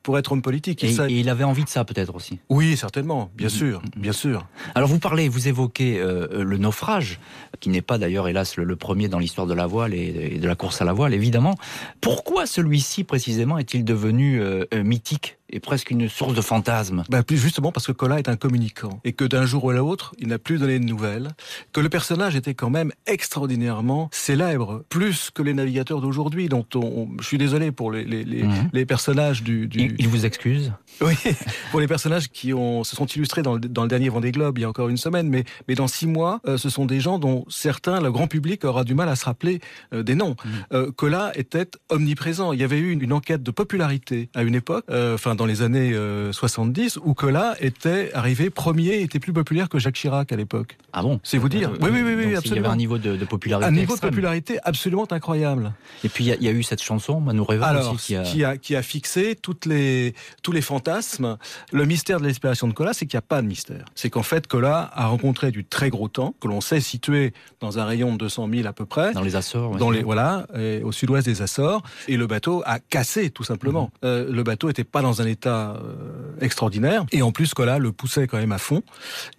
pour 0.03 0.17
être 0.17 0.31
homme 0.31 0.41
politique. 0.41 0.83
Et, 0.83 0.95
il 1.09 1.29
avait 1.29 1.43
envie 1.43 1.63
de 1.63 1.69
ça 1.69 1.85
peut-être 1.85 2.15
aussi. 2.15 2.39
Oui, 2.49 2.77
certainement, 2.77 3.29
bien 3.35 3.47
mm-hmm. 3.47 3.51
sûr, 3.51 3.81
mm-hmm. 3.81 3.99
bien 3.99 4.11
sûr. 4.11 4.47
Alors 4.73 4.89
vous 4.89 4.99
parlez, 4.99 5.29
vous 5.29 5.47
évoquez 5.47 5.99
euh, 5.99 6.43
le 6.43 6.57
naufrage, 6.57 7.19
qui 7.59 7.69
n'est 7.69 7.81
pas 7.81 7.97
d'ailleurs 7.97 8.27
hélas 8.27 8.57
le, 8.57 8.75
premier 8.75 9.07
dans 9.07 9.19
l'histoire 9.19 9.47
de 9.47 9.53
la 9.53 9.67
voile 9.67 9.93
et, 9.93 10.37
de 10.39 10.47
la 10.47 10.55
course 10.55 10.81
à 10.81 10.85
la 10.85 10.93
voile, 10.93 11.13
évidemment. 11.13 11.55
Pourquoi 12.01 12.45
celui-ci 12.45 13.03
précisément 13.03 13.57
est-il 13.57 13.85
devenu 13.85 14.41
euh, 14.41 14.65
euh, 14.73 14.83
mythique? 14.83 15.34
Est 15.55 15.59
presque 15.59 15.91
une 15.91 16.09
source 16.09 16.33
de 16.33 16.41
fantasmes. 16.41 17.03
Ben, 17.09 17.23
plus 17.23 17.37
justement 17.37 17.71
parce 17.71 17.87
que 17.87 17.91
Cola 17.91 18.19
est 18.19 18.29
un 18.29 18.35
communicant 18.35 18.99
et 19.03 19.13
que 19.13 19.25
d'un 19.25 19.45
jour 19.45 19.71
à 19.71 19.73
l'autre, 19.73 20.13
il 20.19 20.27
n'a 20.27 20.39
plus 20.39 20.57
donné 20.57 20.79
de 20.79 20.85
nouvelles, 20.85 21.29
que 21.73 21.79
le 21.79 21.89
personnage 21.89 22.35
était 22.35 22.53
quand 22.53 22.69
même 22.69 22.91
extraordinairement 23.05 24.09
célèbre, 24.11 24.83
plus 24.89 25.31
que 25.33 25.41
les 25.41 25.53
navigateurs 25.53 26.01
d'aujourd'hui, 26.01 26.49
dont 26.49 26.65
on, 26.75 27.07
je 27.19 27.25
suis 27.25 27.37
désolé 27.37 27.71
pour 27.71 27.91
les, 27.91 28.03
les, 28.03 28.23
les, 28.23 28.43
mhm. 28.43 28.69
les 28.73 28.85
personnages 28.85 29.43
du, 29.43 29.67
du... 29.67 29.95
Il, 29.97 30.07
vous 30.07 30.25
excuse? 30.25 30.73
Oui, 31.01 31.13
pour 31.71 31.79
les 31.79 31.87
personnages 31.87 32.29
qui 32.29 32.53
ont, 32.53 32.83
se 32.83 32.95
sont 32.95 33.05
illustrés 33.05 33.41
dans 33.41 33.53
le, 33.53 33.59
dans 33.59 33.83
le 33.83 33.89
dernier 33.89 34.09
Vendée 34.09 34.31
Globe 34.31 34.57
il 34.57 34.61
y 34.61 34.65
a 34.65 34.69
encore 34.69 34.89
une 34.89 34.97
semaine, 34.97 35.27
mais, 35.29 35.43
mais 35.67 35.75
dans 35.75 35.87
six 35.87 36.07
mois, 36.07 36.39
euh, 36.47 36.57
ce 36.57 36.69
sont 36.69 36.85
des 36.85 36.99
gens 36.99 37.19
dont 37.19 37.45
certains, 37.49 38.01
le 38.01 38.11
grand 38.11 38.27
public, 38.27 38.63
aura 38.65 38.83
du 38.83 38.95
mal 38.95 39.09
à 39.09 39.15
se 39.15 39.25
rappeler 39.25 39.59
euh, 39.93 40.03
des 40.03 40.15
noms. 40.15 40.35
Mhm. 40.43 40.51
Euh, 40.73 40.91
Cola 40.91 41.31
était 41.35 41.69
omniprésent. 41.89 42.53
Il 42.53 42.59
y 42.59 42.63
avait 42.63 42.79
eu 42.79 42.91
une, 42.91 43.01
une 43.01 43.13
enquête 43.13 43.43
de 43.43 43.51
popularité 43.51 44.29
à 44.33 44.43
une 44.43 44.55
époque, 44.55 44.85
enfin 44.89 45.35
dans 45.35 45.44
les 45.45 45.61
années 45.61 45.93
70 46.31 46.97
euh, 46.97 47.01
où 47.03 47.13
Cola 47.13 47.55
était 47.59 48.11
arrivé 48.13 48.49
premier, 48.49 49.01
était 49.01 49.19
plus 49.19 49.33
populaire 49.33 49.69
que 49.69 49.79
Jacques 49.79 49.95
Chirac 49.95 50.31
à 50.31 50.35
l'époque. 50.35 50.77
Ah 50.93 51.01
bon? 51.01 51.19
C'est 51.23 51.37
vous 51.37 51.49
dire. 51.49 51.71
oui, 51.81 51.89
oui, 51.91 52.01
oui, 52.03 52.15
oui 52.15 52.35
absolument. 52.35 52.43
Il 52.43 52.55
y 52.55 52.59
avait 52.59 52.73
un 52.73 52.75
niveau 52.75 52.97
de, 52.97 53.25
popularité. 53.25 53.67
Un 53.67 53.71
niveau 53.71 53.95
de 53.95 54.01
popularité 54.01 54.59
absolument 54.63 55.07
incroyable. 55.11 55.73
Et 56.03 56.09
puis 56.09 56.25
il 56.25 56.43
y, 56.43 56.47
a 56.47 56.51
eu 56.51 56.63
cette 56.63 56.81
chanson, 56.81 57.19
Manouréva 57.19 57.91
aussi, 57.91 58.07
qui 58.07 58.15
a... 58.15 58.23
Qui, 58.23 58.43
a... 58.43 58.57
qui 58.57 58.75
a 58.75 58.81
fixé 58.81 59.35
toutes 59.35 59.65
les, 59.65 60.13
tous 60.41 60.51
les 60.51 60.61
fantasmes. 60.61 61.37
Le 61.71 61.85
mystère 61.85 62.19
de 62.19 62.25
l'inspiration 62.25 62.67
de 62.67 62.73
Cola, 62.73 62.93
c'est 62.93 63.05
qu'il 63.05 63.17
n'y 63.17 63.19
a 63.19 63.27
pas 63.27 63.41
de 63.41 63.47
mystère. 63.47 63.85
C'est 63.95 64.09
qu'en 64.09 64.23
fait, 64.23 64.47
Cola 64.47 64.91
a 64.93 65.07
rencontré 65.07 65.51
du 65.51 65.65
très 65.65 65.89
gros 65.89 66.07
temps, 66.07 66.35
que 66.39 66.47
l'on 66.47 66.61
sait 66.61 66.79
situé 66.79 67.33
dans 67.59 67.79
un 67.79 67.85
rayon 67.85 68.13
de 68.13 68.17
200 68.17 68.49
000 68.53 68.67
à 68.67 68.73
peu 68.73 68.85
près. 68.85 69.13
Dans 69.13 69.21
les 69.21 69.35
Açores. 69.35 69.77
Dans 69.77 69.89
les, 69.89 70.03
voilà, 70.03 70.47
au 70.83 70.91
sud-ouest 70.91 71.25
des 71.25 71.41
Açores. 71.41 71.83
Et 72.07 72.17
le 72.17 72.27
bateau 72.27 72.63
a 72.65 72.79
cassé, 72.79 73.29
tout 73.29 73.43
simplement. 73.43 73.91
Mhm. 74.01 74.09
Euh, 74.09 74.31
le 74.31 74.43
bateau 74.43 74.67
n'était 74.67 74.83
pas 74.83 75.01
dans 75.01 75.21
un 75.21 75.24
état 75.25 75.75
euh, 75.75 76.35
extraordinaire. 76.41 77.05
Et 77.11 77.21
en 77.21 77.31
plus, 77.31 77.53
Cola 77.53 77.77
le 77.77 77.91
poussait 77.91 78.27
quand 78.27 78.37
même 78.37 78.51
à 78.51 78.57
fond. 78.57 78.83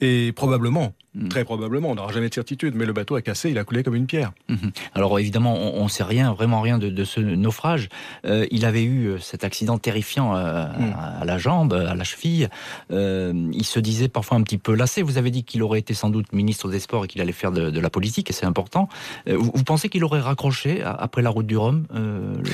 Et 0.00 0.32
probablement, 0.32 0.92
Hmm. 1.16 1.28
Très 1.28 1.44
probablement, 1.44 1.90
on 1.90 1.94
n'aura 1.94 2.12
jamais 2.12 2.28
de 2.28 2.34
certitude, 2.34 2.74
mais 2.74 2.84
le 2.84 2.92
bateau 2.92 3.16
a 3.16 3.22
cassé, 3.22 3.48
il 3.50 3.56
a 3.56 3.64
coulé 3.64 3.82
comme 3.82 3.94
une 3.94 4.06
pierre. 4.06 4.32
Mhm. 4.50 4.70
Alors 4.94 5.18
évidemment, 5.18 5.56
on 5.56 5.84
ne 5.84 5.88
sait 5.88 6.04
rien, 6.04 6.34
vraiment 6.34 6.60
rien 6.60 6.76
de, 6.78 7.04
ce 7.04 7.20
naufrage. 7.20 7.88
Euh, 8.26 8.46
il 8.50 8.66
avait 8.66 8.82
eu 8.82 9.06
euh, 9.06 9.18
cet 9.18 9.42
accident 9.42 9.78
terrifiant 9.78 10.36
euh, 10.36 10.66
hmm. 10.66 10.94
à, 11.20 11.24
la 11.24 11.38
jambe, 11.38 11.72
à 11.72 11.94
la 11.94 12.04
cheville. 12.04 12.48
il 12.90 13.64
se 13.64 13.80
disait 13.80 14.08
parfois 14.08 14.36
un 14.36 14.42
petit 14.42 14.58
peu 14.58 14.74
lassé. 14.74 15.00
Vous 15.00 15.16
avez 15.16 15.30
dit 15.30 15.44
qu'il 15.44 15.62
aurait 15.62 15.78
été 15.78 15.94
sans 15.94 16.10
doute 16.10 16.32
ministre 16.34 16.68
des 16.68 16.80
Sports 16.80 17.06
et 17.06 17.08
qu'il 17.08 17.22
allait 17.22 17.32
faire 17.32 17.50
de, 17.50 17.80
la 17.80 17.90
politique, 17.90 18.28
et 18.30 18.32
c'est 18.32 18.46
important. 18.46 18.88
Vous, 19.26 19.64
pensez 19.64 19.88
qu'il 19.88 20.04
aurait 20.04 20.20
raccroché 20.20 20.82
après 20.82 21.22
la 21.22 21.30
route 21.30 21.46
du 21.46 21.56
Rhum 21.56 21.86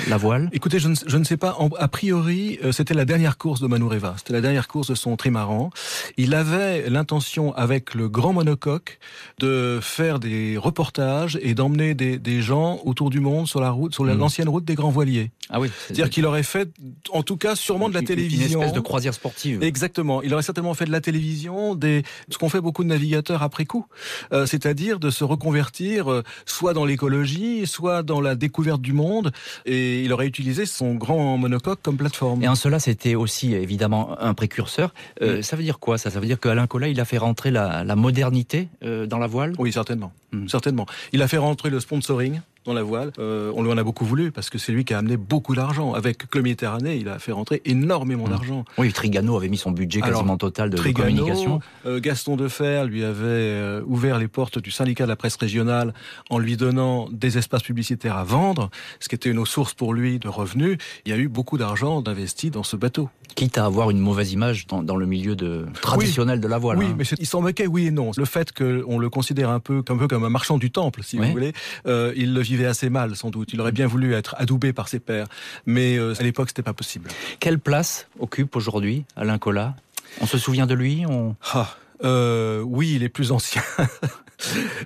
la 0.08 0.16
voile? 0.16 0.48
Écoutez, 0.52 0.78
je 0.78 0.88
ne, 0.88 1.24
sais 1.24 1.36
pas. 1.36 1.56
a 1.78 1.88
priori, 1.88 2.58
c'était 2.70 2.94
la 2.94 3.04
dernière 3.04 3.38
course 3.38 3.60
de 3.60 3.66
Manureva. 3.66 4.14
C'était 4.18 4.32
la 4.32 4.40
dernière 4.40 4.68
course 4.68 4.88
de 4.88 4.94
son 4.94 5.16
trimaran. 5.16 5.70
Il 6.16 6.34
avait 6.34 6.88
l'intention, 6.88 7.54
avec 7.54 7.94
le 7.94 8.08
grand 8.08 8.32
mono 8.32 8.51
de 9.38 9.78
faire 9.82 10.18
des 10.18 10.56
reportages 10.56 11.38
et 11.42 11.54
d'emmener 11.54 11.94
des, 11.94 12.42
gens 12.42 12.80
autour 12.84 13.10
du 13.10 13.20
monde 13.20 13.46
sur 13.46 13.60
la 13.60 13.70
route, 13.70 13.94
sur 13.94 14.04
hmm. 14.04 14.18
l'ancienne 14.18 14.48
route 14.48 14.64
des 14.64 14.74
grands 14.74 14.90
voiliers. 14.90 15.30
Ah 15.50 15.60
oui. 15.60 15.68
C'est-à-dire 15.86 16.10
qu'il 16.10 16.24
aurait 16.26 16.42
fait, 16.42 16.70
en 17.10 17.22
tout 17.22 17.36
cas, 17.36 17.54
sûrement 17.54 17.88
de 17.88 17.94
la 17.94 18.02
télévision. 18.02 18.58
Une 18.58 18.64
espèce 18.64 18.72
de 18.72 18.80
croisière 18.80 19.14
sportive. 19.14 19.62
Exactement. 19.62 20.22
Il 20.22 20.32
aurait 20.32 20.42
certainement 20.42 20.74
fait 20.74 20.86
de 20.86 20.90
la 20.90 21.00
télévision, 21.00 21.74
des, 21.74 22.02
ce 22.30 22.38
qu'ont 22.38 22.48
fait 22.48 22.60
beaucoup 22.60 22.84
de 22.84 22.88
navigateurs 22.88 23.42
après 23.42 23.64
coup. 23.64 23.86
Euh, 24.32 24.46
c'est-à-dire 24.46 24.98
de 24.98 25.10
se 25.10 25.24
reconvertir 25.24 26.10
euh, 26.10 26.22
soit 26.46 26.72
dans 26.72 26.84
l'écologie, 26.84 27.66
soit 27.66 28.02
dans 28.02 28.20
la 28.20 28.34
découverte 28.34 28.80
du 28.80 28.92
monde. 28.92 29.32
Et 29.66 30.02
il 30.02 30.12
aurait 30.12 30.26
utilisé 30.26 30.66
son 30.66 30.94
grand 30.94 31.36
monocoque 31.36 31.80
comme 31.82 31.96
plateforme. 31.96 32.42
Et 32.42 32.48
en 32.48 32.54
cela, 32.54 32.80
c'était 32.80 33.14
aussi 33.14 33.54
évidemment 33.54 34.20
un 34.20 34.34
précurseur. 34.34 34.94
Euh, 35.20 35.42
ça 35.42 35.56
veut 35.56 35.62
dire 35.62 35.78
quoi 35.78 35.98
ça? 35.98 36.10
Ça 36.10 36.20
veut 36.20 36.26
dire 36.26 36.40
qu'Alain 36.40 36.66
Collat, 36.66 36.88
il 36.88 37.00
a 37.00 37.04
fait 37.04 37.18
rentrer 37.18 37.50
la, 37.50 37.84
modernité 37.96 38.41
dans 38.82 39.18
la 39.18 39.26
voile? 39.26 39.54
Oui, 39.58 39.72
certainement. 39.72 40.12
Hmm. 40.32 40.48
Certainement. 40.48 40.86
Il 41.12 41.22
a 41.22 41.28
fait 41.28 41.38
rentrer 41.38 41.70
le 41.70 41.80
sponsoring 41.80 42.40
dans 42.64 42.72
la 42.72 42.82
voile. 42.82 43.12
Euh, 43.18 43.52
on 43.54 43.62
lui 43.62 43.72
en 43.72 43.78
a 43.78 43.82
beaucoup 43.82 44.04
voulu 44.04 44.30
parce 44.30 44.50
que 44.50 44.58
c'est 44.58 44.72
lui 44.72 44.84
qui 44.84 44.94
a 44.94 44.98
amené 44.98 45.16
beaucoup 45.16 45.54
d'argent. 45.54 45.94
Avec 45.94 46.30
Club 46.30 46.44
Méditerranée, 46.44 46.96
il 46.96 47.08
a 47.08 47.18
fait 47.18 47.32
rentrer 47.32 47.60
énormément 47.64 48.26
mmh. 48.26 48.30
d'argent. 48.30 48.64
Oui, 48.78 48.92
Trigano 48.92 49.36
avait 49.36 49.48
mis 49.48 49.56
son 49.56 49.72
budget 49.72 50.00
quasiment 50.00 50.36
total 50.36 50.70
de, 50.70 50.76
communication. 50.92 51.60
Euh, 51.86 52.00
Gaston 52.00 52.36
Defer 52.36 52.84
lui 52.86 53.04
avait 53.04 53.24
euh, 53.24 53.82
ouvert 53.86 54.18
les 54.18 54.28
portes 54.28 54.58
du 54.58 54.70
syndicat 54.70 55.04
de 55.04 55.08
la 55.08 55.16
presse 55.16 55.36
régionale 55.36 55.92
en 56.30 56.38
lui 56.38 56.56
donnant 56.56 57.08
des 57.10 57.38
espaces 57.38 57.62
publicitaires 57.62 58.16
à 58.16 58.24
vendre, 58.24 58.70
ce 59.00 59.08
qui 59.08 59.14
était 59.14 59.30
une 59.30 59.44
source 59.44 59.74
pour 59.74 59.92
lui 59.92 60.18
de 60.18 60.28
revenus. 60.28 60.78
Il 61.04 61.10
y 61.10 61.14
a 61.14 61.18
eu 61.18 61.28
beaucoup 61.28 61.58
d'argent 61.58 62.00
d'investi 62.00 62.50
dans 62.50 62.62
ce 62.62 62.76
bateau. 62.76 63.08
Quitte 63.34 63.58
à 63.58 63.64
avoir 63.64 63.90
une 63.90 63.98
mauvaise 63.98 64.32
image 64.32 64.66
dans, 64.66 64.96
le 64.96 65.06
milieu 65.06 65.34
de, 65.34 65.66
traditionnel 65.80 66.38
de 66.38 66.46
la 66.46 66.58
voile. 66.58 66.78
Oui, 66.78 66.86
hein. 66.86 66.94
mais 66.96 67.04
il 67.18 67.26
s'en 67.26 67.40
moquait, 67.40 67.66
oui 67.66 67.86
et 67.86 67.90
non. 67.90 68.10
Le 68.16 68.24
fait 68.26 68.52
qu'on 68.52 68.98
le 68.98 69.10
considère 69.10 69.48
un 69.50 69.58
peu, 69.58 69.82
un 69.88 69.96
peu 69.96 70.06
comme 70.06 70.24
un 70.24 70.28
marchand 70.28 70.58
du 70.58 70.70
temple, 70.70 71.02
si 71.02 71.16
vous 71.16 71.24
voulez, 71.24 71.52
il 71.86 72.34
le 72.34 72.42
vivait 72.52 72.66
assez 72.66 72.90
mal, 72.90 73.16
sans 73.16 73.30
doute. 73.30 73.52
Il 73.52 73.60
aurait 73.60 73.72
bien 73.72 73.86
voulu 73.86 74.12
être 74.14 74.34
adoubé 74.38 74.72
par 74.72 74.88
ses 74.88 75.00
pairs, 75.00 75.26
mais 75.66 75.96
euh, 75.96 76.14
à 76.18 76.22
l'époque, 76.22 76.48
c'était 76.48 76.62
pas 76.62 76.74
possible. 76.74 77.08
Quelle 77.40 77.58
place 77.58 78.08
occupe 78.20 78.54
aujourd'hui 78.56 79.04
Alain 79.16 79.38
Collat? 79.38 79.74
On 80.20 80.26
se 80.26 80.36
souvient 80.36 80.66
de 80.66 80.74
lui? 80.74 81.04
On... 81.08 81.34
ah, 81.54 81.76
euh, 82.04 82.60
Oui, 82.60 82.94
il 82.96 83.02
est 83.02 83.08
plus 83.08 83.32
ancien. 83.32 83.62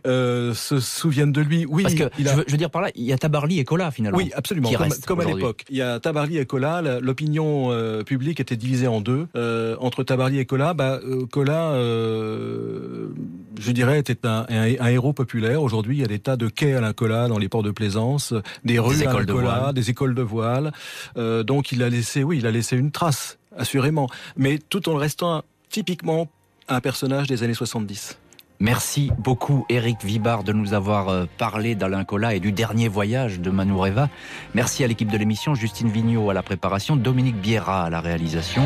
Euh, 0.07 0.55
se 0.55 0.81
souviennent 0.81 1.33
de 1.33 1.41
lui. 1.41 1.67
Oui, 1.67 1.83
parce 1.83 1.95
que 1.95 2.05
je, 2.19 2.29
veux, 2.29 2.57
dire 2.57 2.71
par 2.71 2.83
là, 2.83 2.91
il 2.95 3.05
y 3.05 3.13
a 3.13 3.19
Tabarly 3.19 3.59
et 3.59 3.65
Cola 3.65 3.91
finalement. 3.91 4.19
Oui, 4.19 4.31
absolument. 4.35 4.71
Comme, 5.07 5.21
à 5.21 5.25
l'époque, 5.25 5.65
il 5.71 5.77
y 5.77 5.83
a 5.83 5.99
Tabarly 5.99 6.39
et 6.39 6.47
Cola. 6.47 6.83
L'opinion 7.01 7.69
euh, 7.71 8.03
publique 8.03 8.41
était 8.41 8.57
divisée 8.57 8.87
en 8.87 9.01
deux 9.01 9.27
euh, 9.35 9.77
entre 9.81 10.05
Tabarly 10.05 10.39
et 10.39 10.47
Cola. 10.47 10.75
Bah, 10.75 11.01
Cola, 11.31 11.73
je 11.75 13.71
dirais, 13.73 13.99
était 13.99 14.27
un, 14.27 14.47
héros 14.87 15.13
populaire. 15.13 15.63
Aujourd'hui, 15.63 15.97
il 15.97 16.01
y 16.01 16.05
a 16.05 16.09
des 16.09 16.19
tas 16.19 16.37
de 16.37 16.49
quais 16.49 16.75
à 16.75 16.81
la 16.81 16.93
Cola 16.93 17.29
dans 17.29 17.39
les 17.39 17.49
ports 17.49 17.63
de 17.63 17.71
plaisance, 17.71 18.35
des 18.65 18.79
rues 18.79 19.01
à 19.01 19.11
écoles 19.11 19.27
de 19.27 19.33
voile. 19.33 19.75
des 19.75 19.91
écoles 19.91 20.15
de 20.15 20.23
voile. 20.23 20.73
donc, 21.17 21.73
il 21.73 21.83
a 21.83 21.89
laissé, 21.89 22.23
oui, 22.23 22.39
il 22.39 22.47
a 22.47 22.51
laissé 22.51 22.77
une 22.77 22.91
trace, 22.91 23.39
assurément, 23.57 24.09
mais 24.37 24.59
tout 24.59 24.89
en 24.89 24.97
restant 24.97 25.43
typiquement 25.71 26.29
un 26.69 26.81
personnage 26.81 27.27
des 27.27 27.43
années 27.43 27.55
70. 27.55 28.19
Merci 28.59 29.11
beaucoup 29.19 29.67
Eric 29.69 29.99
Vibard 30.03 30.43
de 30.43 30.53
nous 30.53 30.73
avoir 30.73 31.11
euh, 31.11 31.27
parlé 31.37 31.75
d'Alain 31.75 32.05
Cola 32.05 32.35
et 32.35 32.41
du 32.41 32.53
dernier 32.53 32.89
voyage 32.89 33.39
de 33.39 33.51
Manoureva. 33.51 34.09
Merci 34.55 34.83
à 34.83 34.87
l'équipe 34.87 35.13
de 35.13 35.19
l'émission, 35.19 35.55
Justine 35.55 35.91
Vignot 35.91 36.31
à 36.31 36.35
la 36.35 36.43
préparation, 36.43 36.97
Dominique 36.97 37.37
Biera 37.37 37.85
à 37.85 37.91
la 37.91 38.01
réalisation. 38.01 38.63